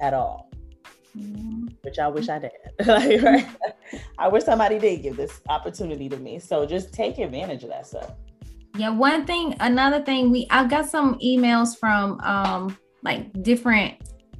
[0.00, 0.50] at all.
[1.16, 1.68] Mm-hmm.
[1.82, 2.52] Which I wish I did.
[2.86, 3.46] like, right?
[4.18, 6.38] I wish somebody did give this opportunity to me.
[6.38, 8.12] So just take advantage of that stuff.
[8.76, 13.94] Yeah, one thing, another thing, we I got some emails from um like different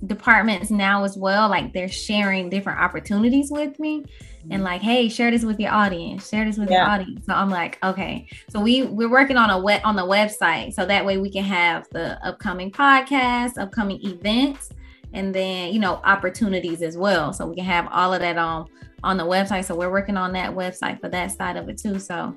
[0.06, 1.48] departments now as well.
[1.48, 4.04] Like they're sharing different opportunities with me
[4.44, 4.62] and mm-hmm.
[4.62, 6.82] like, hey, share this with your audience, share this with yeah.
[6.82, 7.26] your audience.
[7.26, 8.28] So I'm like, okay.
[8.50, 11.44] So we we're working on a wet on the website so that way we can
[11.44, 14.70] have the upcoming podcasts, upcoming events,
[15.12, 17.32] and then you know opportunities as well.
[17.32, 18.68] So we can have all of that on
[19.02, 19.64] on the website.
[19.64, 21.98] So we're working on that website for that side of it too.
[21.98, 22.36] So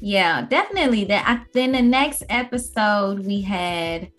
[0.00, 1.24] yeah, definitely that.
[1.26, 4.10] I, then the next episode we had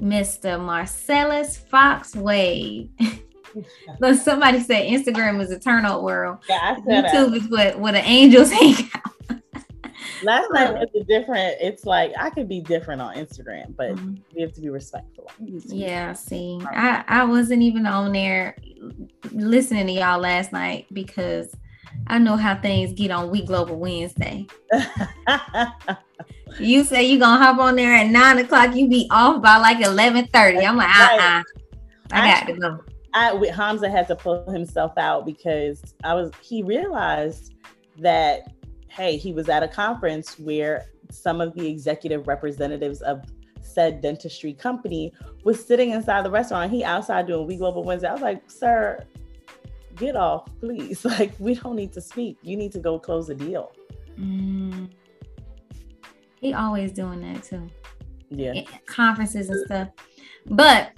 [0.00, 0.60] Mr.
[0.60, 2.90] Marcellus Fox Wade.
[4.00, 6.38] so somebody said Instagram is a turnout world.
[6.48, 7.34] Yeah, YouTube that.
[7.34, 9.10] is what what the angels hang out.
[10.22, 11.56] Last night was a different.
[11.60, 14.14] It's like I could be different on Instagram, but mm-hmm.
[14.34, 15.30] we have to be respectful.
[15.38, 18.56] Yeah, see, I I wasn't even on there
[19.32, 21.54] listening to y'all last night because
[22.06, 24.46] I know how things get on We Global Wednesday.
[26.58, 29.84] you say you gonna hop on there at nine o'clock, you be off by like
[29.84, 30.64] eleven thirty.
[30.64, 31.38] I'm like, uh uh-uh.
[31.38, 31.42] uh
[32.12, 32.80] I got to go.
[33.12, 37.54] I with Hamza had to pull himself out because I was he realized
[37.98, 38.52] that
[38.88, 43.22] hey, he was at a conference where some of the executive representatives of
[43.60, 45.12] said dentistry company
[45.42, 46.70] was sitting inside the restaurant.
[46.70, 48.08] He outside doing We Global Wednesday.
[48.08, 49.04] I was like, sir,
[49.96, 51.04] get off, please.
[51.18, 52.38] Like, we don't need to speak.
[52.42, 53.72] You need to go close the deal.
[54.18, 54.90] Mm.
[56.44, 57.70] He always doing that too.
[58.28, 58.64] Yeah.
[58.84, 59.88] Conferences and stuff.
[60.44, 60.92] But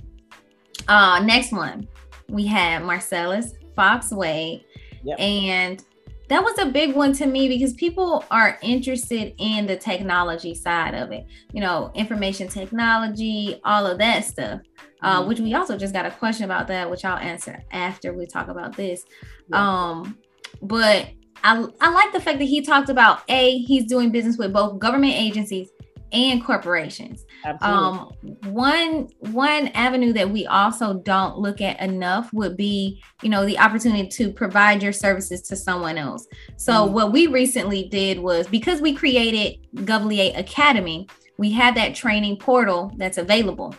[0.88, 1.86] uh next one,
[2.28, 4.64] we had Marcellus Fox Wade.
[5.04, 5.20] Yep.
[5.20, 5.84] And
[6.28, 10.92] that was a big one to me because people are interested in the technology side
[10.92, 14.60] of it you know information technology all of that stuff
[15.02, 15.28] uh, mm-hmm.
[15.28, 18.48] which we also just got a question about that which i'll answer after we talk
[18.48, 19.04] about this
[19.50, 19.90] yeah.
[19.90, 20.18] um
[20.62, 21.10] but
[21.44, 24.78] I, I like the fact that he talked about a he's doing business with both
[24.78, 25.68] government agencies
[26.12, 27.24] and corporations.
[27.60, 28.10] Um,
[28.44, 33.58] one one avenue that we also don't look at enough would be, you know, the
[33.58, 36.26] opportunity to provide your services to someone else.
[36.56, 41.94] So mm what we recently did was because we created Govliate Academy, we had that
[41.94, 43.74] training portal that's available.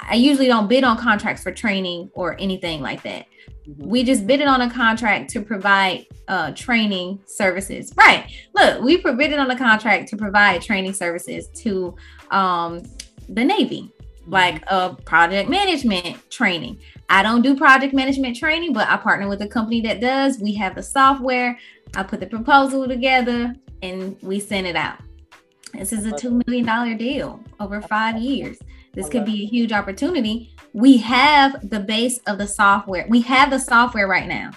[0.00, 3.26] I usually don't bid on contracts for training or anything like that.
[3.68, 3.88] Mm-hmm.
[3.88, 7.92] We just bid it on a contract to provide uh, training services.
[7.96, 8.30] Right.
[8.54, 11.94] Look, we bidded on a contract to provide training services to
[12.30, 12.82] um,
[13.28, 14.32] the Navy, mm-hmm.
[14.32, 16.78] like a uh, project management training.
[17.10, 20.38] I don't do project management training, but I partner with a company that does.
[20.38, 21.58] We have the software.
[21.94, 24.98] I put the proposal together and we send it out.
[25.74, 28.58] This is a $2 million deal over five years.
[28.98, 33.06] This could be a huge opportunity we have the base of the software.
[33.08, 34.50] We have the software right now.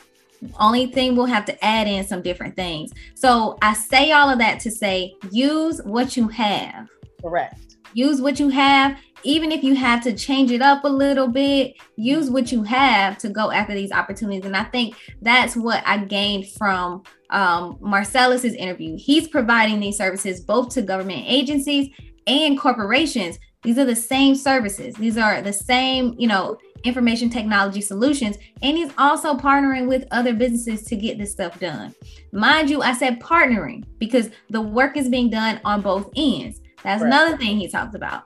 [0.60, 2.92] Only thing we'll have to add in some different things.
[3.16, 6.90] So I say all of that to say use what you have.
[7.22, 7.78] Correct.
[7.94, 8.98] Use what you have.
[9.24, 13.20] Even if you have to change it up a little bit, use what you have
[13.20, 14.46] to go after these opportunities.
[14.46, 18.98] And I think that's what I gained from um, Marcellus's interview.
[18.98, 21.90] He's providing these services both to government agencies
[22.26, 24.96] and corporations these are the same services.
[24.96, 28.38] These are the same, you know, information technology solutions.
[28.62, 31.94] And he's also partnering with other businesses to get this stuff done.
[32.32, 36.60] Mind you, I said partnering because the work is being done on both ends.
[36.84, 37.08] That's right.
[37.08, 38.24] another thing he talks about.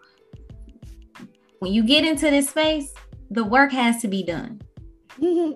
[1.60, 2.94] When you get into this space,
[3.30, 4.62] the work has to be done.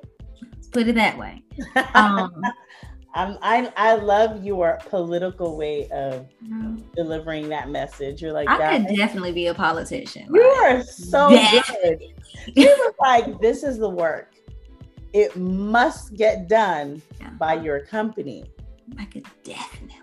[0.71, 1.43] Put it that way.
[1.93, 2.41] Um,
[3.13, 6.78] I'm, I I love your political way of mm-hmm.
[6.95, 8.22] delivering that message.
[8.22, 10.28] You're like, I could definitely be a politician.
[10.32, 12.04] You are so good.
[12.56, 14.36] You were like, this is the work.
[15.13, 17.32] It must get done yeah.
[17.32, 18.45] by your company.
[19.00, 19.95] I could definitely.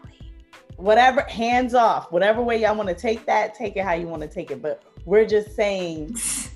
[0.77, 2.11] Whatever, hands off.
[2.11, 4.61] Whatever way y'all want to take that, take it how you want to take it.
[4.61, 6.17] But we're just saying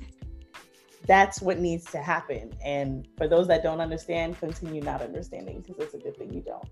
[1.10, 2.52] that's what needs to happen.
[2.64, 6.40] And for those that don't understand, continue not understanding because it's a good thing you
[6.40, 6.68] don't.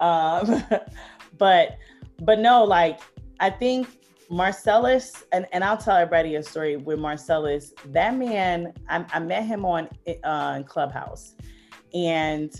[0.00, 0.64] Um,
[1.38, 1.78] but
[2.22, 2.98] but no, like
[3.38, 3.86] I think
[4.28, 7.72] Marcellus, and, and I'll tell everybody a story with Marcellus.
[7.92, 9.88] That man, I, I met him on
[10.24, 11.36] uh, Clubhouse,
[11.94, 12.52] and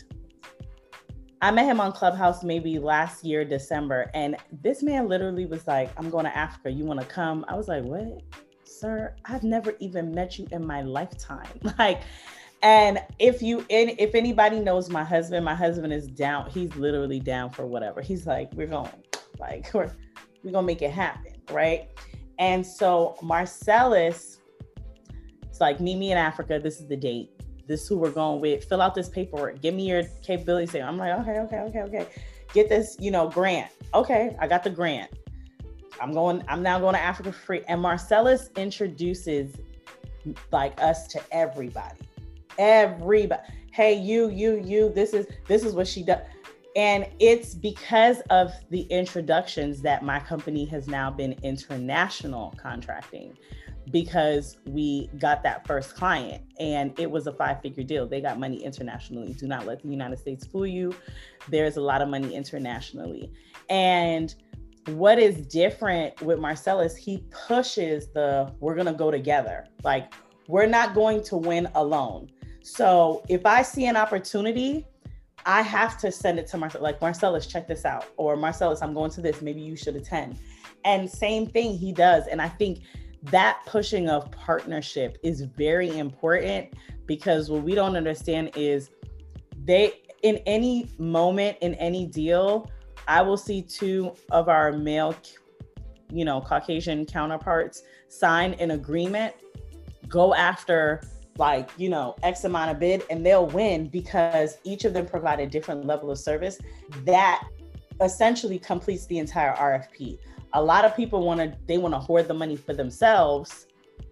[1.42, 5.90] I met him on Clubhouse maybe last year, December, and this man literally was like,
[5.96, 6.70] "I'm going to Africa.
[6.70, 8.22] You want to come?" I was like, "What?"
[8.78, 11.48] Sir, I've never even met you in my lifetime.
[11.78, 12.02] Like,
[12.62, 16.48] and if you and if anybody knows my husband, my husband is down.
[16.50, 18.00] He's literally down for whatever.
[18.00, 18.90] He's like, we're going,
[19.38, 19.92] like, we're
[20.42, 21.88] we're gonna make it happen, right?
[22.38, 24.40] And so Marcellus,
[25.42, 26.58] it's like, meet me in Africa.
[26.58, 27.30] This is the date.
[27.66, 28.64] This is who we're going with.
[28.64, 29.60] Fill out this paperwork.
[29.60, 30.66] Give me your capability.
[30.66, 32.06] Say, I'm like, okay, okay, okay, okay.
[32.52, 33.70] Get this, you know, grant.
[33.92, 35.10] Okay, I got the grant.
[36.00, 37.62] I'm going, I'm now going to Africa free.
[37.68, 39.54] And Marcellus introduces
[40.52, 42.00] like us to everybody.
[42.58, 43.42] Everybody.
[43.72, 46.20] Hey, you, you, you, this is this is what she does.
[46.74, 53.36] And it's because of the introductions that my company has now been international contracting
[53.90, 58.06] because we got that first client and it was a five figure deal.
[58.06, 59.32] They got money internationally.
[59.32, 60.94] Do not let the United States fool you.
[61.48, 63.32] There's a lot of money internationally.
[63.70, 64.34] And
[64.86, 69.66] what is different with Marcellus, he pushes the we're going to go together.
[69.82, 70.12] Like,
[70.48, 72.30] we're not going to win alone.
[72.62, 74.86] So if I see an opportunity,
[75.44, 78.06] I have to send it to Marcellus, like, Marcellus, check this out.
[78.16, 79.42] Or Marcellus, I'm going to this.
[79.42, 80.38] Maybe you should attend.
[80.84, 82.26] And same thing he does.
[82.28, 82.80] And I think
[83.24, 86.74] that pushing of partnership is very important
[87.06, 88.90] because what we don't understand is
[89.64, 92.70] they, in any moment, in any deal,
[93.08, 95.14] I will see two of our male,
[96.10, 99.34] you know, Caucasian counterparts sign an agreement,
[100.08, 101.02] go after
[101.38, 105.40] like, you know, X amount of bid, and they'll win because each of them provide
[105.40, 106.58] a different level of service
[107.04, 107.46] that
[108.00, 110.18] essentially completes the entire RFP.
[110.54, 113.66] A lot of people want to they want to hoard the money for themselves,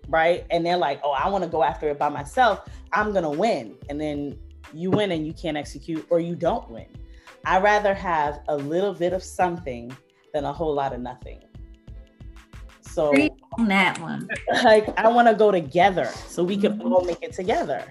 [0.08, 0.44] right?
[0.50, 2.68] And they're like, "Oh, I want to go after it by myself.
[2.92, 4.38] I'm going to win." And then
[4.72, 6.86] you win and you can't execute or you don't win.
[7.46, 9.94] I rather have a little bit of something
[10.32, 11.42] than a whole lot of nothing.
[12.80, 13.12] So
[13.58, 14.28] on that one.
[14.62, 16.92] Like I want to go together so we can mm-hmm.
[16.92, 17.84] all make it together.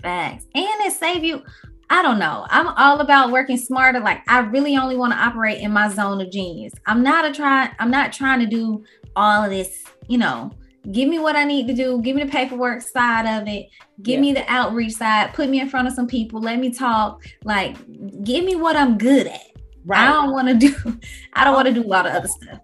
[0.00, 0.46] Facts.
[0.54, 1.42] And it save you
[1.90, 2.46] I don't know.
[2.50, 4.00] I'm all about working smarter.
[4.00, 6.74] Like I really only want to operate in my zone of genius.
[6.86, 7.70] I'm not a try.
[7.78, 8.84] I'm not trying to do
[9.16, 9.84] all of this.
[10.06, 10.50] You know,
[10.92, 12.00] give me what I need to do.
[12.02, 13.68] Give me the paperwork side of it.
[14.02, 14.20] Give yeah.
[14.20, 15.34] me the outreach side.
[15.34, 16.40] Put me in front of some people.
[16.40, 17.24] Let me talk.
[17.44, 17.76] Like,
[18.24, 19.40] give me what I'm good at.
[19.84, 20.00] Right.
[20.00, 21.00] I don't want to do.
[21.32, 22.60] I don't want to do a lot of other stuff.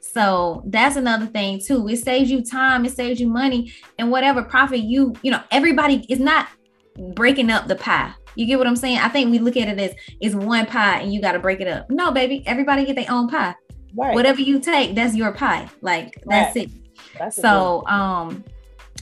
[0.00, 1.88] So that's another thing too.
[1.88, 2.84] It saves you time.
[2.86, 5.14] It saves you money, and whatever profit you.
[5.22, 6.48] You know, everybody is not
[7.14, 8.98] breaking up the pie you get what I'm saying?
[8.98, 11.60] I think we look at it as it's one pie and you got to break
[11.60, 11.90] it up.
[11.90, 13.54] No, baby, everybody get their own pie.
[13.94, 14.14] Right.
[14.14, 15.68] Whatever you take, that's your pie.
[15.80, 16.70] Like that's it.
[17.18, 18.44] That's so um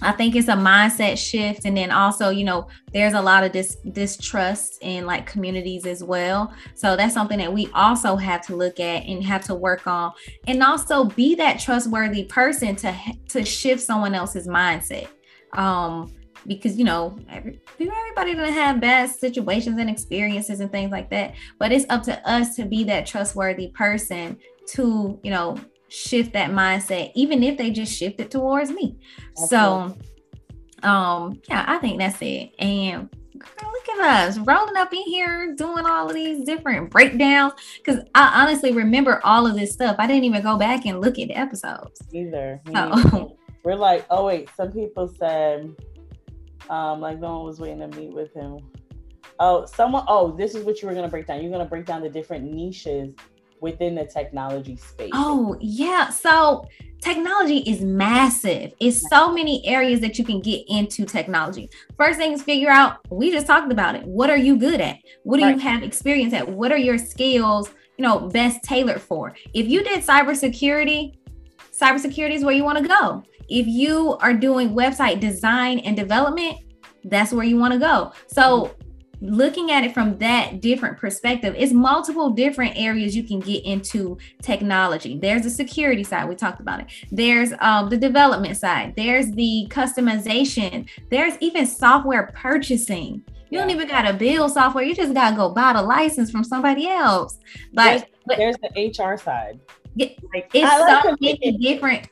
[0.03, 1.65] I think it's a mindset shift.
[1.65, 6.03] And then also, you know, there's a lot of this distrust in like communities as
[6.03, 6.53] well.
[6.75, 10.13] So that's something that we also have to look at and have to work on.
[10.47, 12.95] And also be that trustworthy person to
[13.29, 15.09] to shift someone else's mindset.
[15.53, 16.13] Um,
[16.47, 21.33] because you know every, everybody doesn't have bad situations and experiences and things like that
[21.59, 24.37] but it's up to us to be that trustworthy person
[24.67, 25.57] to you know
[25.89, 28.97] shift that mindset even if they just shift it towards me
[29.39, 29.47] okay.
[29.47, 29.97] so
[30.83, 33.09] um yeah i think that's it and
[33.39, 38.01] girl, look at us rolling up in here doing all of these different breakdowns because
[38.15, 41.29] i honestly remember all of this stuff i didn't even go back and look at
[41.29, 45.75] the episodes either so, we're like oh wait some people said
[46.71, 48.59] um, like no one was waiting to meet with him.
[49.39, 50.05] Oh, someone.
[50.09, 51.43] Oh, this is what you were gonna break down.
[51.43, 53.15] You're gonna break down the different niches
[53.65, 55.11] within the technology space.
[55.15, 56.11] Oh yeah.
[56.11, 56.69] So
[57.01, 58.75] technology is massive.
[58.79, 61.71] It's so many areas that you can get into technology.
[61.97, 62.99] First thing is figure out.
[63.11, 64.05] We just talked about it.
[64.05, 64.99] What are you good at?
[65.25, 65.57] What do right.
[65.57, 66.49] you have experience at?
[66.49, 67.71] What are your skills?
[67.97, 69.35] You know, best tailored for.
[69.55, 71.17] If you did cybersecurity,
[71.73, 73.25] cybersecurity is where you want to go.
[73.49, 76.59] If you are doing website design and development,
[77.05, 78.13] that's where you want to go.
[78.27, 78.75] So,
[79.25, 84.19] looking at it from that different perspective, it's multiple different areas you can get into
[84.43, 85.19] technology.
[85.19, 86.87] There's the security side, we talked about it.
[87.11, 93.23] There's um, the development side, there's the customization, there's even software purchasing.
[93.51, 94.83] You don't even got to build software.
[94.83, 97.39] You just got to go buy the license from somebody else.
[97.73, 99.61] Like, there's, there's the HR side.
[99.97, 100.19] It,
[100.53, 102.09] it's like so many different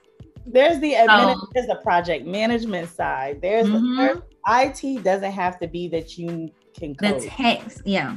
[0.46, 1.48] there's the admin, oh.
[1.54, 3.40] there's the project management side.
[3.40, 3.96] There's, mm-hmm.
[3.96, 7.20] the, IT doesn't have to be that you can code.
[7.20, 8.16] The text, yeah.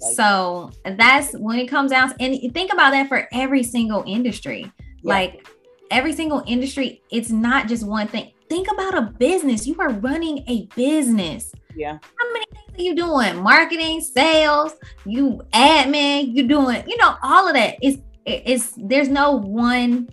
[0.00, 4.70] Like, so that's when it comes down, and think about that for every single industry.
[5.02, 5.14] Yeah.
[5.14, 5.48] Like
[5.90, 8.32] every single industry, it's not just one thing.
[8.48, 9.66] Think about a business.
[9.66, 11.52] You are running a business.
[11.76, 11.98] Yeah.
[12.18, 13.36] How many things are you doing?
[13.42, 14.72] Marketing, sales,
[15.04, 17.76] you admin, you doing, you know, all of that.
[17.82, 20.08] It's it's there's no one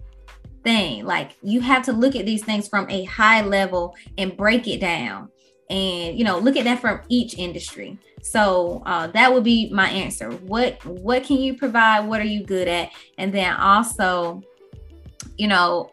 [0.63, 1.05] thing.
[1.05, 4.81] Like you have to look at these things from a high level and break it
[4.81, 5.29] down
[5.69, 7.97] and you know look at that from each industry.
[8.21, 10.31] So uh, that would be my answer.
[10.31, 12.07] What what can you provide?
[12.07, 12.91] What are you good at?
[13.17, 14.41] And then also
[15.37, 15.91] you know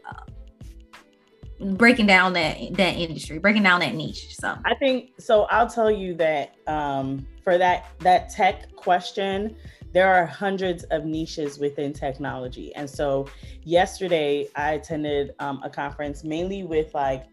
[1.60, 4.58] breaking down that that industry breaking down that niche so.
[4.64, 9.56] I think so i'll tell you that um, for that that tech question
[9.94, 12.74] there are hundreds of niches within technology.
[12.74, 13.28] And so
[13.62, 17.26] yesterday I attended um, a conference mainly with like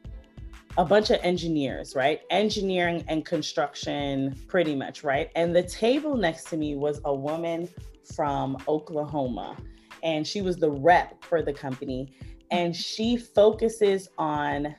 [0.77, 2.21] a bunch of engineers, right?
[2.29, 5.29] Engineering and construction, pretty much, right?
[5.35, 7.67] And the table next to me was a woman
[8.15, 9.57] from Oklahoma,
[10.03, 12.13] and she was the rep for the company.
[12.51, 14.75] And she focuses on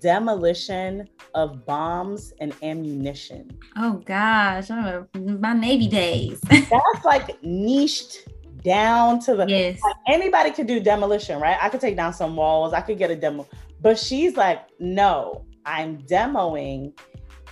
[0.00, 3.50] demolition of bombs and ammunition.
[3.76, 6.40] Oh gosh, my Navy days.
[6.48, 8.28] That's like niched
[8.64, 9.80] down to the yes.
[9.82, 11.56] Like anybody could do demolition, right?
[11.60, 13.46] I could take down some walls, I could get a demo.
[13.82, 16.96] But she's like, no, I'm demoing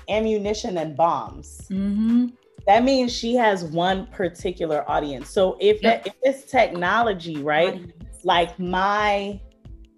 [0.08, 1.62] ammunition and bombs.
[1.70, 2.28] Mm-hmm.
[2.66, 5.28] That means she has one particular audience.
[5.30, 6.04] So if, yep.
[6.04, 7.92] that, if it's technology, right?
[8.22, 9.40] Like my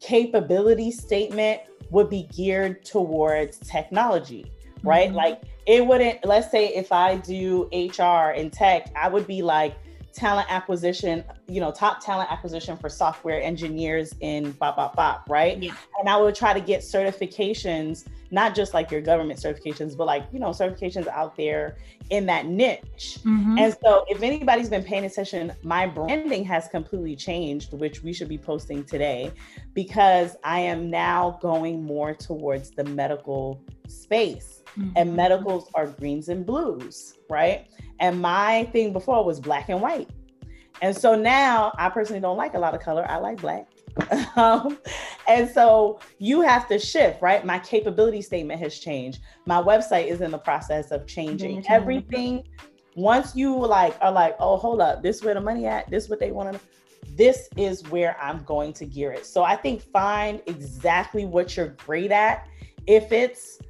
[0.00, 1.60] capability statement
[1.90, 4.50] would be geared towards technology,
[4.82, 5.08] right?
[5.08, 5.16] Mm-hmm.
[5.16, 9.76] Like it wouldn't, let's say if I do HR and tech, I would be like,
[10.12, 15.62] talent acquisition, you know, top talent acquisition for software engineers in bop bop bop, right?
[15.62, 15.74] Yeah.
[15.98, 20.24] And I would try to get certifications, not just like your government certifications, but like,
[20.32, 21.76] you know, certifications out there
[22.10, 23.18] in that niche.
[23.24, 23.58] Mm-hmm.
[23.58, 28.28] And so if anybody's been paying attention, my branding has completely changed, which we should
[28.28, 29.32] be posting today,
[29.72, 34.61] because I am now going more towards the medical space.
[34.78, 34.90] Mm-hmm.
[34.96, 37.66] And medicals are greens and blues, right?
[38.00, 40.08] And my thing before was black and white.
[40.80, 43.06] And so now I personally don't like a lot of color.
[43.08, 43.68] I like black.
[44.36, 44.78] um,
[45.28, 47.44] and so you have to shift, right?
[47.44, 49.20] My capability statement has changed.
[49.46, 51.64] My website is in the process of changing.
[51.68, 52.44] Everything,
[52.96, 56.18] once you like are like, oh, hold up, this where the money at, this what
[56.18, 56.60] they want to
[57.16, 59.26] this is where I'm going to gear it.
[59.26, 62.46] So I think find exactly what you're great at.
[62.86, 63.60] If it's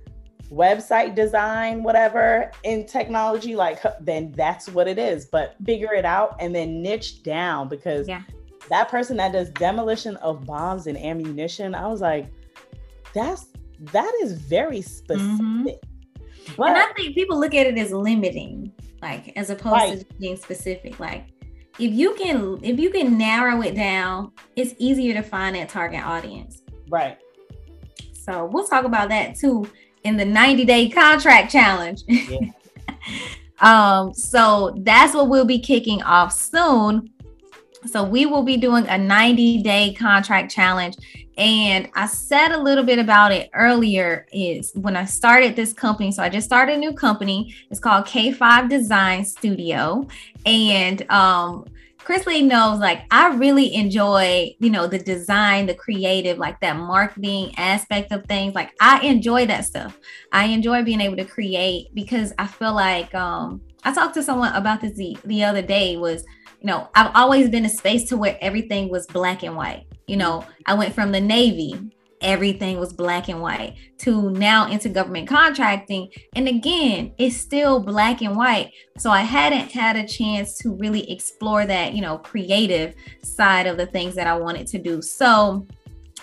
[0.53, 5.25] website design, whatever in technology, like then that's what it is.
[5.25, 8.23] But figure it out and then niche down because yeah.
[8.69, 12.31] that person that does demolition of bombs and ammunition, I was like,
[13.15, 13.47] that's
[13.93, 15.41] that is very specific.
[15.41, 15.67] Mm-hmm.
[16.57, 19.99] But, and I think people look at it as limiting, like as opposed right.
[20.01, 21.01] to being specific.
[21.01, 21.29] Like
[21.79, 26.05] if you can if you can narrow it down, it's easier to find that target
[26.05, 26.63] audience.
[26.91, 27.19] Right.
[28.13, 29.67] So we'll talk about that too
[30.05, 32.03] in the 90 day contract challenge.
[32.09, 32.51] Yeah.
[33.61, 37.11] um, so that's what we'll be kicking off soon.
[37.87, 40.97] So we will be doing a 90 day contract challenge.
[41.39, 46.13] And I said a little bit about it earlier is when I started this company.
[46.13, 47.55] So I just started a new company.
[47.71, 50.07] It's called K5 Design Studio.
[50.45, 51.67] And um,
[52.05, 57.55] Chrisley knows like I really enjoy, you know, the design, the creative, like that marketing
[57.57, 58.55] aspect of things.
[58.55, 59.99] Like I enjoy that stuff.
[60.33, 64.53] I enjoy being able to create because I feel like um I talked to someone
[64.55, 66.25] about this the, the other day was,
[66.61, 69.87] you know, I've always been a space to where everything was black and white.
[70.07, 71.93] You know, I went from the Navy
[72.23, 76.11] everything was black and white to now into government contracting.
[76.35, 78.73] And again it's still black and white.
[78.99, 83.77] So i hadn't had a chance to really explore that you know creative side of
[83.77, 85.03] the things that i wanted to do.
[85.03, 85.67] So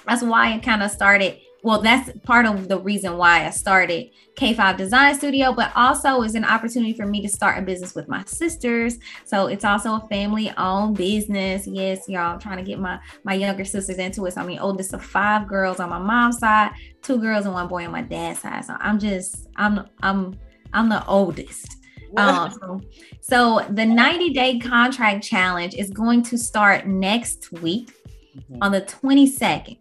[0.06, 4.10] that's why i kind of started well, that's part of the reason why I started
[4.36, 8.07] K5 Design Studio, but also is an opportunity for me to start a business with
[8.07, 8.97] my sisters.
[9.26, 11.68] So it's also a family owned business.
[11.68, 14.34] Yes, y'all, I'm trying to get my my younger sisters into it.
[14.34, 17.68] So I'm the oldest of five girls on my mom's side, two girls and one
[17.68, 18.64] boy on my dad's side.
[18.64, 20.39] So I'm just I'm I'm
[20.72, 21.76] I'm the oldest.
[22.18, 22.82] Um,
[23.22, 27.91] so the 90 day contract challenge is going to start next week
[28.36, 28.64] mm-hmm.
[28.64, 29.78] on the 22nd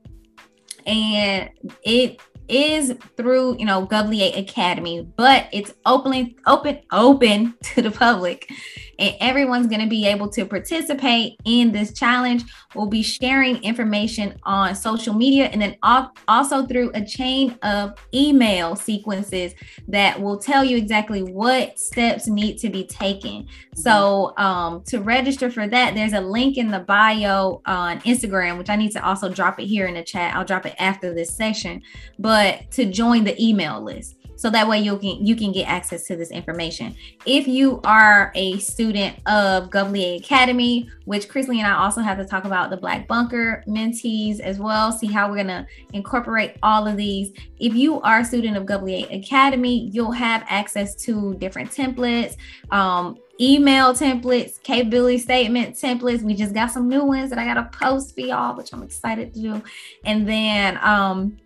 [0.89, 1.51] and
[1.82, 8.51] it is through you know Govlier Academy, but it's openly open open to the public
[8.99, 12.44] and everyone's going to be able to participate in this challenge.
[12.74, 18.76] We'll be sharing information on social media and then also through a chain of email
[18.76, 19.55] sequences
[19.86, 23.46] that will tell you exactly what steps need to be taken.
[23.74, 28.70] So, um, to register for that, there's a link in the bio on Instagram, which
[28.70, 30.34] I need to also drop it here in the chat.
[30.34, 31.82] I'll drop it after this session,
[32.18, 36.07] but to join the email list so that way you can you can get access
[36.07, 36.95] to this information.
[37.26, 42.24] If you are a student of Govlier Academy, which Chrisley and I also have to
[42.24, 46.97] talk about the Black Bunker mentees as well, see how we're gonna incorporate all of
[46.97, 47.32] these.
[47.59, 52.36] If you are a student of Govlier Academy, you'll have access to different templates,
[52.70, 56.22] um, email templates, capability statement templates.
[56.22, 59.34] We just got some new ones that I gotta post for y'all, which I'm excited
[59.34, 59.62] to do.
[60.05, 61.39] And then um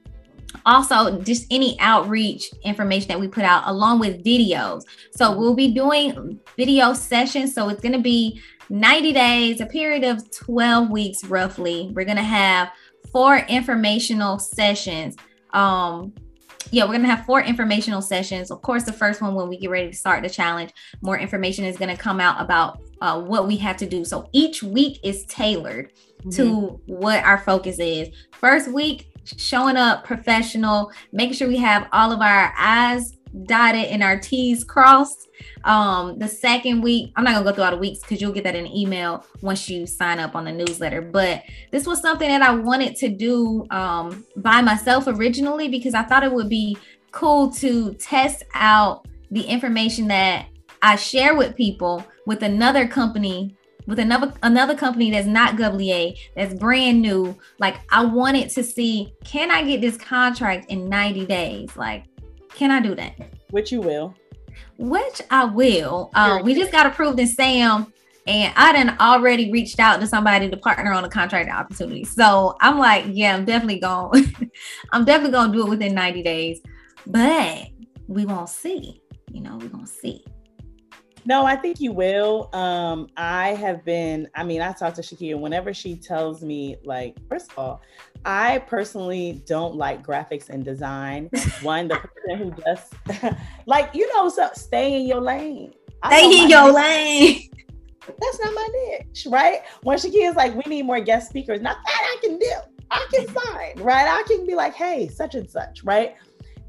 [0.66, 4.82] also just any outreach information that we put out along with videos
[5.14, 8.40] so we'll be doing video sessions so it's going to be
[8.70, 12.70] 90 days a period of 12 weeks roughly we're going to have
[13.12, 15.16] four informational sessions
[15.52, 16.12] um
[16.72, 18.50] yeah, we're gonna have four informational sessions.
[18.50, 20.72] Of course, the first one when we get ready to start the challenge,
[21.02, 24.06] more information is gonna come out about uh, what we have to do.
[24.06, 26.30] So each week is tailored mm-hmm.
[26.30, 28.08] to what our focus is.
[28.32, 34.02] First week, showing up professional, making sure we have all of our I's dotted and
[34.02, 35.28] our T's crossed.
[35.64, 38.44] Um, the second week, I'm not gonna go through all the weeks because you'll get
[38.44, 41.00] that in email once you sign up on the newsletter.
[41.00, 46.02] But this was something that I wanted to do um, by myself originally because I
[46.02, 46.76] thought it would be
[47.10, 50.46] cool to test out the information that
[50.82, 53.56] I share with people with another company
[53.86, 57.36] with another another company that's not Govlier, that's brand new.
[57.58, 61.76] Like I wanted to see, can I get this contract in 90 days?
[61.76, 62.04] Like,
[62.50, 63.14] can I do that?
[63.50, 64.14] Which you will.
[64.78, 66.10] Which I will.
[66.14, 67.92] Um, we just got approved in SAM
[68.26, 72.04] and I done already reached out to somebody to partner on a contract opportunity.
[72.04, 74.50] So I'm like, yeah, I'm definitely going,
[74.92, 76.60] I'm definitely gonna do it within 90 days.
[77.06, 77.68] But
[78.06, 79.00] we won't see.
[79.32, 80.24] You know, we're gonna see.
[81.24, 82.50] No, I think you will.
[82.52, 87.16] Um, I have been, I mean, I talk to Shakia whenever she tells me, like,
[87.28, 87.82] first of all,
[88.24, 91.30] I personally don't like graphics and design.
[91.62, 92.94] One, the person who just
[93.66, 95.74] like, you know, so stay in your lane.
[96.06, 97.48] Stay in your lane.
[98.06, 99.60] That's not my niche, right?
[99.82, 101.60] When Shakia is like, we need more guest speakers.
[101.60, 102.52] Not that I can do.
[102.90, 104.06] I can find, right?
[104.08, 106.16] I can be like, hey, such and such, right?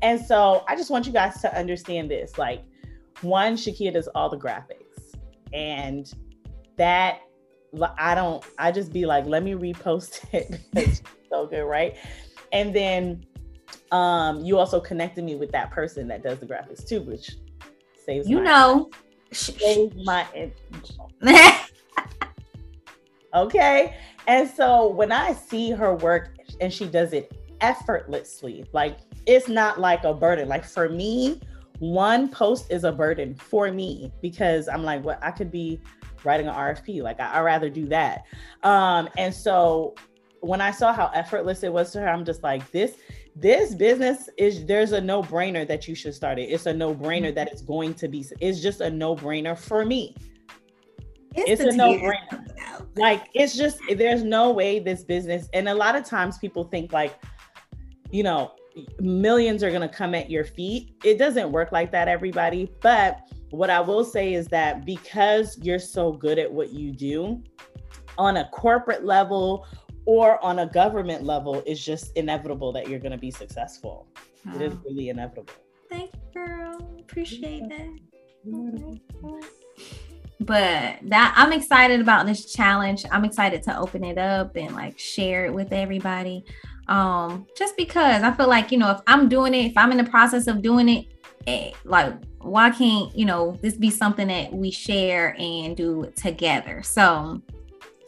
[0.03, 2.37] And so I just want you guys to understand this.
[2.37, 2.63] Like,
[3.23, 5.15] one, Shakia does all the graphics.
[5.53, 6.11] And
[6.77, 7.21] that
[7.97, 11.95] I don't, I just be like, let me repost it because so good, right?
[12.51, 13.25] And then
[13.91, 17.37] um, you also connected me with that person that does the graphics too, which
[18.05, 18.89] saves you know
[19.31, 20.25] saves my
[23.33, 23.95] okay.
[24.27, 29.79] And so when I see her work and she does it effortlessly, like it's not
[29.79, 30.47] like a burden.
[30.47, 31.41] Like for me,
[31.79, 35.79] one post is a burden for me because I'm like, what well, I could be
[36.23, 37.01] writing an RFP.
[37.01, 38.25] Like I, would rather do that.
[38.63, 39.95] Um, and so
[40.41, 42.97] when I saw how effortless it was to her, I'm just like, this,
[43.35, 46.43] this business is there's a no-brainer that you should start it.
[46.43, 50.15] It's a no-brainer that it's going to be, it's just a no-brainer for me.
[51.35, 52.43] It's, it's a no-brainer.
[52.95, 56.93] Like it's just there's no way this business, and a lot of times people think
[56.93, 57.19] like,
[58.11, 58.51] you know,
[58.99, 60.95] millions are gonna come at your feet.
[61.03, 62.71] It doesn't work like that, everybody.
[62.81, 63.19] But
[63.49, 67.43] what I will say is that because you're so good at what you do
[68.17, 69.67] on a corporate level
[70.05, 74.07] or on a government level, it's just inevitable that you're going to be successful.
[74.55, 75.53] It is really inevitable.
[75.89, 76.95] Thank you, girl.
[76.99, 78.99] Appreciate that.
[80.39, 83.05] But that I'm excited about this challenge.
[83.11, 86.43] I'm excited to open it up and like share it with everybody.
[86.87, 89.97] Um, just because I feel like, you know, if I'm doing it, if I'm in
[89.97, 91.05] the process of doing it,
[91.47, 96.81] eh, like why can't you know this be something that we share and do together?
[96.83, 97.41] So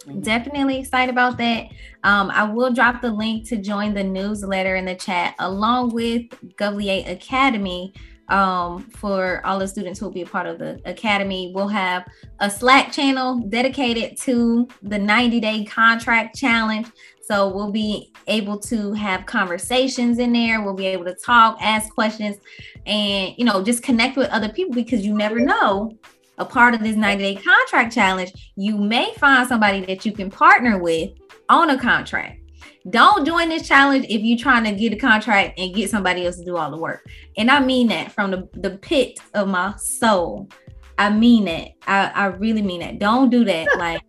[0.06, 0.20] mm-hmm.
[0.22, 1.68] definitely excited about that.
[2.04, 6.24] Um, i will drop the link to join the newsletter in the chat along with
[6.58, 7.94] govlier academy.
[8.28, 12.08] Um, for all the students who will be a part of the academy we'll have
[12.40, 16.88] a slack channel dedicated to the 90 day contract challenge
[17.28, 20.62] so we'll be able to have conversations in there.
[20.62, 22.38] We'll be able to talk, ask questions,
[22.86, 25.98] and you know, just connect with other people because you never know.
[26.38, 30.30] A part of this 90 day contract challenge, you may find somebody that you can
[30.30, 31.12] partner with
[31.50, 32.42] on a contract.
[32.90, 36.38] Don't join this challenge if you're trying to get a contract and get somebody else
[36.38, 37.08] to do all the work.
[37.38, 40.50] And I mean that from the, the pit of my soul.
[40.98, 41.74] I mean it.
[41.88, 43.00] I, I really mean it.
[43.00, 43.68] Don't do that.
[43.78, 44.02] like,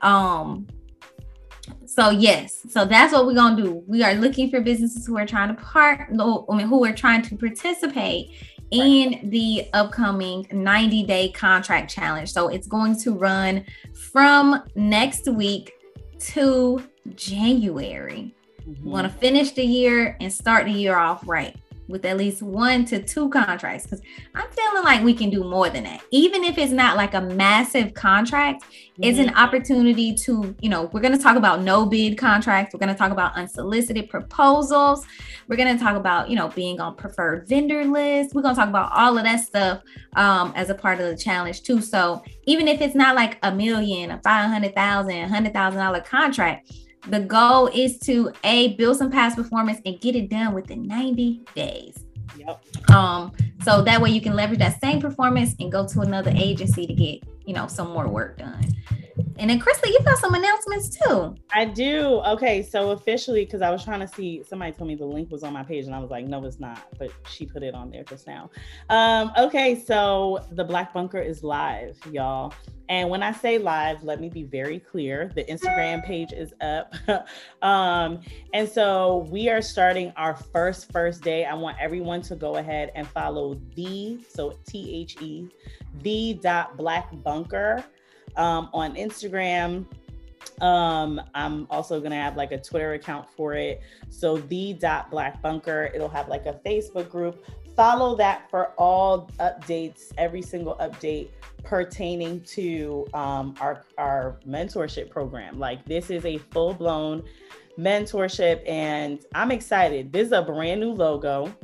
[0.00, 0.66] um,
[1.90, 3.82] so yes, so that's what we're gonna do.
[3.88, 7.22] We are looking for businesses who are trying to part, I mean, who are trying
[7.22, 8.30] to participate
[8.70, 12.32] in the upcoming 90 day contract challenge.
[12.32, 15.72] So it's going to run from next week
[16.20, 16.80] to
[17.16, 18.36] January.
[18.60, 18.84] Mm-hmm.
[18.84, 21.56] We want to finish the year and start the year off right
[21.90, 24.00] with at least one to two contracts because
[24.34, 26.00] I'm feeling like we can do more than that.
[26.10, 29.04] Even if it's not like a massive contract, mm-hmm.
[29.04, 29.38] it's an mm-hmm.
[29.38, 32.72] opportunity to, you know, we're going to talk about no bid contracts.
[32.72, 35.04] We're going to talk about unsolicited proposals.
[35.48, 38.34] We're going to talk about, you know, being on preferred vendor list.
[38.34, 39.82] We're going to talk about all of that stuff
[40.14, 41.80] um, as a part of the challenge too.
[41.80, 46.72] So even if it's not like a million, a 500,000, $100,000 contract,
[47.08, 51.42] the goal is to a build some past performance and get it done within 90
[51.54, 52.04] days.
[52.36, 52.90] Yep.
[52.90, 53.32] Um,
[53.64, 56.92] so that way you can leverage that same performance and go to another agency to
[56.92, 58.64] get, you know, some more work done.
[59.40, 61.34] And then Chrisley, you've got some announcements too.
[61.52, 62.20] I do.
[62.26, 65.42] Okay, so officially, because I was trying to see, somebody told me the link was
[65.42, 66.86] on my page, and I was like, no, it's not.
[66.98, 68.50] But she put it on there just now.
[68.90, 72.52] Um, okay, so the Black Bunker is live, y'all.
[72.90, 75.30] And when I say live, let me be very clear.
[75.36, 76.92] The Instagram page is up.
[77.62, 78.20] um,
[78.52, 81.44] and so we are starting our first first day.
[81.44, 85.48] I want everyone to go ahead and follow the so T H E
[86.02, 87.84] the dot black bunker
[88.36, 89.86] um, on Instagram.
[90.60, 93.82] Um, I'm also gonna have like a Twitter account for it.
[94.08, 95.92] So the dot black bunker.
[95.94, 97.44] It'll have like a Facebook group.
[97.76, 101.28] Follow that for all updates, every single update
[101.62, 105.58] pertaining to um, our our mentorship program.
[105.58, 107.22] Like this is a full blown
[107.78, 110.12] mentorship, and I'm excited.
[110.12, 111.54] This is a brand new logo,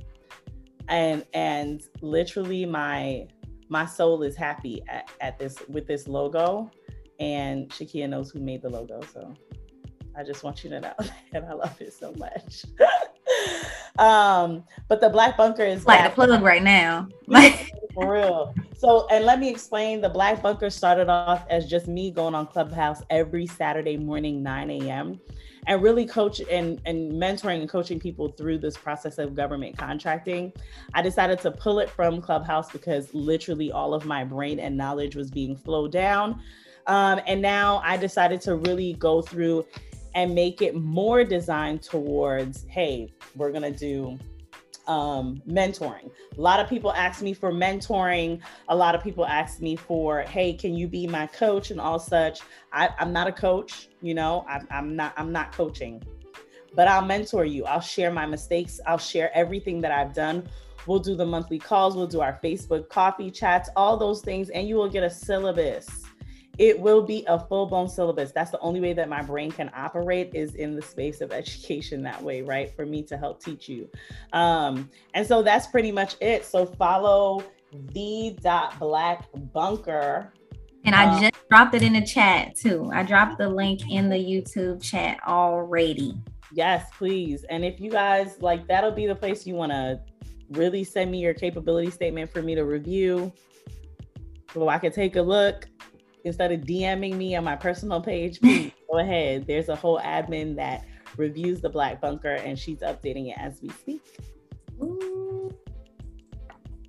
[0.88, 3.26] and and literally my
[3.68, 6.70] my soul is happy at, at this with this logo
[7.18, 9.00] And Shakia knows who made the logo.
[9.12, 9.34] So
[10.16, 10.94] I just want you to know
[11.32, 12.64] that I love it so much.
[13.98, 17.08] um, but the Black Bunker is like the plug right now.
[17.26, 18.54] Like for real.
[18.86, 22.46] So, and let me explain the Black Bunker started off as just me going on
[22.46, 25.20] Clubhouse every Saturday morning, 9 a.m
[25.66, 30.52] and really coach and, and mentoring and coaching people through this process of government contracting.
[30.94, 35.16] I decided to pull it from Clubhouse because literally all of my brain and knowledge
[35.16, 36.40] was being flowed down.
[36.86, 39.66] Um, and now I decided to really go through
[40.14, 44.18] and make it more designed towards hey, we're going to do
[44.86, 46.10] um, mentoring.
[46.36, 48.40] A lot of people ask me for mentoring.
[48.68, 51.98] A lot of people ask me for, hey, can you be my coach and all
[51.98, 52.40] such.
[52.72, 54.44] I, am not a coach, you know.
[54.48, 55.12] I, I'm not.
[55.16, 56.02] I'm not coaching,
[56.74, 57.64] but I'll mentor you.
[57.64, 58.80] I'll share my mistakes.
[58.86, 60.48] I'll share everything that I've done.
[60.86, 61.96] We'll do the monthly calls.
[61.96, 66.05] We'll do our Facebook coffee chats, all those things, and you will get a syllabus
[66.58, 68.32] it will be a full blown syllabus.
[68.32, 72.02] That's the only way that my brain can operate is in the space of education
[72.02, 72.74] that way, right?
[72.74, 73.88] For me to help teach you.
[74.32, 76.44] Um, and so that's pretty much it.
[76.44, 77.44] So follow
[77.92, 80.32] the dot black bunker.
[80.84, 82.90] And I um, just dropped it in the chat too.
[82.92, 86.14] I dropped the link in the YouTube chat already.
[86.52, 87.44] Yes, please.
[87.50, 90.00] And if you guys like, that'll be the place you want to
[90.50, 93.32] really send me your capability statement for me to review
[94.54, 95.66] so I can take a look
[96.26, 99.46] instead of DMing me on my personal page, please go ahead.
[99.46, 100.84] There's a whole admin that
[101.16, 104.02] reviews the Black Bunker and she's updating it as we speak.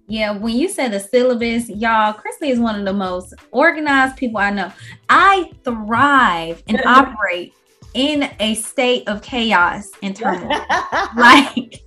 [0.10, 4.40] Yeah, when you said the syllabus, y'all, Chrisley is one of the most organized people
[4.40, 4.72] I know.
[5.10, 7.54] I thrive and operate
[7.94, 10.50] in a state of chaos and turmoil.
[11.18, 11.84] like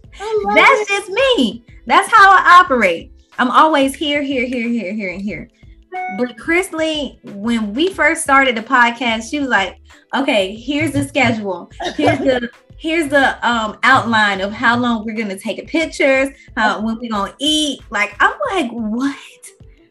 [0.55, 0.89] that's it.
[0.89, 1.65] just me.
[1.87, 3.11] That's how I operate.
[3.39, 5.49] I'm always here, here, here, here, here, and here.
[5.91, 9.81] But Chrisley, when we first started the podcast, she was like,
[10.15, 11.71] "Okay, here's the schedule.
[11.97, 16.99] Here's the here's the um outline of how long we're gonna take pictures, how when
[16.99, 19.17] we're gonna eat." Like, I'm like, what?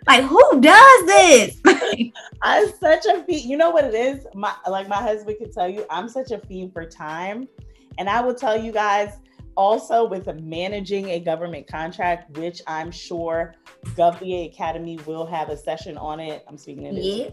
[0.07, 1.61] Like, who does this?
[2.41, 3.43] I'm such a fiend.
[3.43, 4.25] You know what it is?
[4.33, 7.47] My like my husband can tell you, I'm such a fiend for time,
[7.97, 9.17] and I will tell you guys
[9.59, 13.55] also with managing a government contract, which I'm sure
[13.87, 16.45] GovBA Academy will have a session on it.
[16.47, 17.29] I'm speaking in yeah.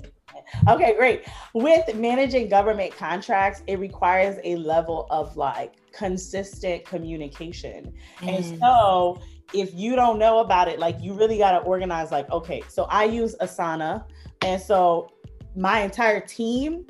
[0.68, 1.22] Okay, great.
[1.54, 7.94] With managing government contracts, it requires a level of like consistent communication.
[8.18, 8.28] Mm.
[8.28, 9.20] And so
[9.54, 12.86] if you don't know about it, like you really got to organize like, okay, so
[12.90, 14.04] I use Asana.
[14.42, 15.12] And so
[15.54, 16.86] my entire team,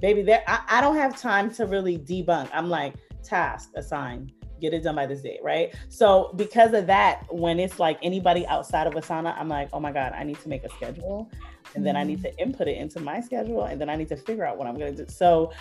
[0.00, 2.48] baby, there I, I don't have time to really debunk.
[2.54, 2.94] I'm like,
[3.24, 5.74] task assigned get it done by this date, right?
[5.88, 9.92] So because of that, when it's like anybody outside of Asana, I'm like, oh my
[9.92, 11.30] God, I need to make a schedule.
[11.74, 12.36] And then I need mm-hmm.
[12.36, 13.64] to input it into my schedule.
[13.64, 15.06] And then I need to figure out what I'm gonna do.
[15.08, 15.52] So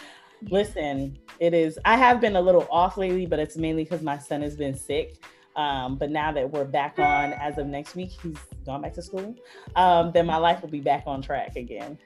[0.49, 4.17] listen, it is I have been a little off lately, but it's mainly because my
[4.17, 5.23] son has been sick.
[5.55, 9.01] Um, but now that we're back on as of next week, he's gone back to
[9.01, 9.35] school,
[9.75, 11.97] um, then my life will be back on track again.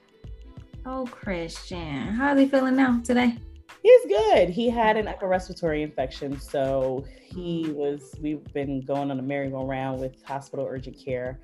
[0.85, 3.37] Oh, Christian, how are he feeling now today?
[3.83, 4.49] He's good.
[4.49, 5.13] He had an mm-hmm.
[5.13, 7.73] upper respiratory infection, so he mm-hmm.
[7.73, 8.15] was.
[8.21, 11.41] We've been going on a merry-go-round with hospital urgent care,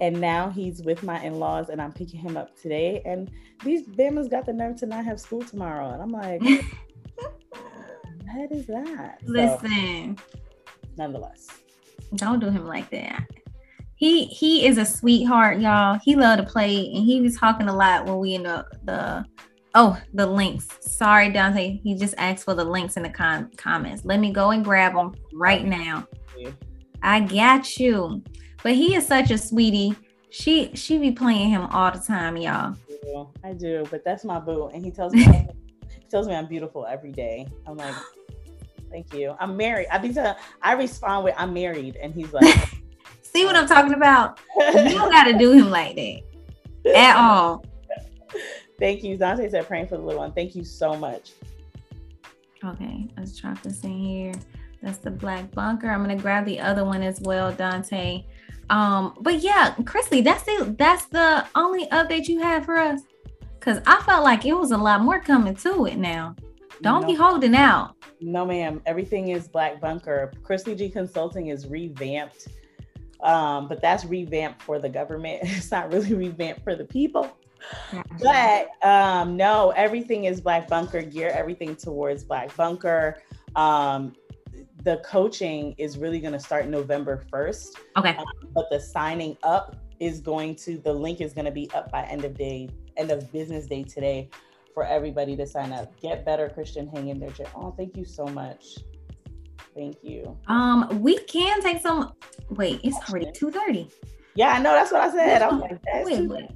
[0.00, 3.02] and now he's with my in-laws, and I'm picking him up today.
[3.04, 3.28] And
[3.64, 6.40] these Bama's got the nerve to not have school tomorrow, and I'm like,
[7.50, 9.18] what is that?
[9.24, 10.38] Listen, so,
[10.96, 11.48] nonetheless,
[12.14, 13.26] don't do him like that.
[13.96, 15.98] He he is a sweetheart, y'all.
[16.04, 19.26] He loved to play, and he was talking a lot when we in the the
[19.74, 20.68] Oh, the links.
[20.80, 21.80] Sorry, Dante.
[21.82, 24.04] He just asked for the links in the con- comments.
[24.04, 26.06] Let me go and grab them right now.
[27.02, 28.22] I got you.
[28.62, 29.94] But he is such a sweetie.
[30.30, 32.76] She she be playing him all the time, y'all.
[33.42, 36.86] I do, but that's my boo, and he tells me he tells me I'm beautiful
[36.86, 37.48] every day.
[37.66, 37.94] I'm like,
[38.90, 39.34] thank you.
[39.40, 39.88] I'm married.
[39.90, 42.54] I be telling, I respond with I'm married, and he's like,
[43.22, 44.38] see what I'm talking about?
[44.58, 46.20] you don't got to do him like that
[46.94, 47.64] at all.
[48.80, 49.16] Thank you.
[49.16, 50.32] Dante said praying for the little one.
[50.32, 51.32] Thank you so much.
[52.64, 54.34] Okay, let's drop this in here.
[54.82, 55.90] That's the black bunker.
[55.90, 58.24] I'm gonna grab the other one as well, Dante.
[58.70, 63.02] Um, but yeah, Chrisley, that's the that's the only update you have for us.
[63.60, 66.34] Cause I felt like it was a lot more coming to it now.
[66.80, 67.08] Don't no.
[67.08, 67.94] be holding out.
[68.22, 68.80] No, ma'am.
[68.86, 70.32] Everything is black bunker.
[70.42, 72.48] Chrisley G Consulting is revamped.
[73.22, 75.42] Um, but that's revamped for the government.
[75.44, 77.30] It's not really revamped for the people.
[78.22, 83.18] But um, no, everything is Black Bunker gear, everything towards Black Bunker.
[83.56, 84.14] Um,
[84.84, 87.76] the coaching is really going to start November 1st.
[87.96, 88.16] Okay.
[88.16, 91.90] Um, but the signing up is going to the link is going to be up
[91.90, 94.30] by end of day, end of business day today
[94.72, 95.98] for everybody to sign up.
[96.00, 96.88] Get better, Christian.
[96.88, 97.30] Hang in there.
[97.54, 98.78] Oh, thank you so much.
[99.74, 100.36] Thank you.
[100.48, 102.12] Um, we can take some.
[102.50, 103.88] Wait, it's already two thirty.
[104.34, 104.72] Yeah, I know.
[104.72, 105.42] That's what I said.
[105.42, 106.50] I was like, that's wait, wait,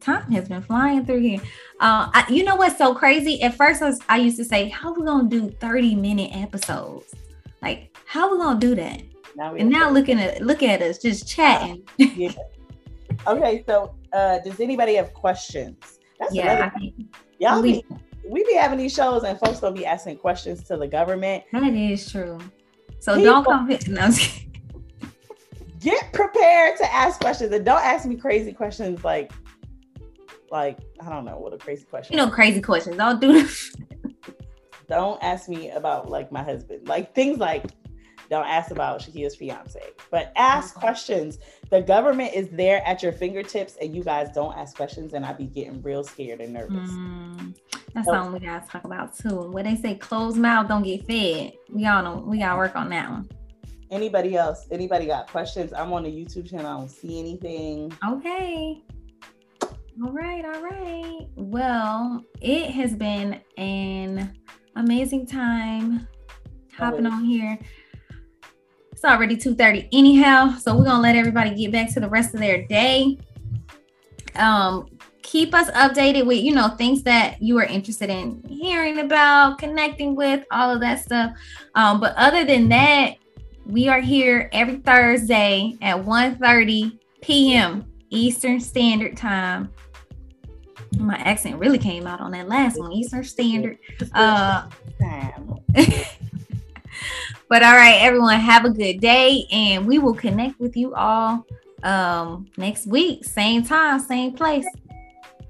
[0.00, 1.40] Time has been flying through here.
[1.80, 3.42] Uh, I, you know what's so crazy?
[3.42, 7.14] At first, I, was, I used to say, "How we gonna do thirty minute episodes?
[7.62, 9.02] Like, how we gonna do that?"
[9.36, 11.82] Now and now looking at look at us just chatting.
[11.96, 12.32] yeah.
[13.26, 15.98] Okay, so uh, does anybody have questions?
[16.20, 16.92] That's yeah, I
[17.38, 17.84] y'all be,
[18.24, 21.42] we be having these shows and folks don't be asking questions to the government.
[21.52, 22.38] That is true.
[23.00, 23.78] So People, don't come.
[23.88, 24.08] No,
[25.80, 29.32] get prepared to ask questions and don't ask me crazy questions like
[30.50, 32.16] like I don't know what a crazy question.
[32.16, 32.96] You know, crazy questions.
[32.96, 33.46] Don't do
[34.88, 36.88] don't ask me about like my husband.
[36.88, 37.66] Like things like
[38.30, 40.80] don't ask about Shakia's fiance, but ask mm-hmm.
[40.80, 41.38] questions.
[41.70, 45.32] The government is there at your fingertips, and you guys don't ask questions, and I
[45.32, 46.90] be getting real scared and nervous.
[46.90, 47.56] Mm,
[47.94, 49.50] that's so, something we gotta talk about too.
[49.50, 52.88] When they say closed mouth don't get fed, we all know we gotta work on
[52.90, 53.28] that one.
[53.90, 54.66] Anybody else?
[54.70, 55.72] Anybody got questions?
[55.72, 56.66] I'm on the YouTube channel.
[56.66, 57.92] I don't see anything.
[58.06, 58.82] Okay.
[60.02, 61.26] All right, all right.
[61.34, 64.32] Well, it has been an
[64.76, 66.06] amazing time
[66.76, 67.58] hopping on here.
[68.92, 72.40] It's already 2:30 anyhow, so we're gonna let everybody get back to the rest of
[72.40, 73.18] their day.
[74.36, 74.86] Um,
[75.22, 80.14] keep us updated with you know things that you are interested in hearing about, connecting
[80.14, 81.32] with, all of that stuff.
[81.74, 83.16] Um, but other than that,
[83.68, 87.84] we are here every Thursday at 1:30 p.m.
[88.10, 89.70] Eastern Standard Time.
[90.98, 93.78] My accent really came out on that last one, Eastern Standard.
[94.12, 94.68] Uh,
[97.48, 101.46] But all right, everyone, have a good day, and we will connect with you all
[101.84, 104.66] um next week, same time, same place.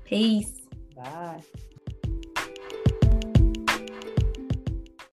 [0.05, 0.53] Peace.
[0.97, 1.43] Bye.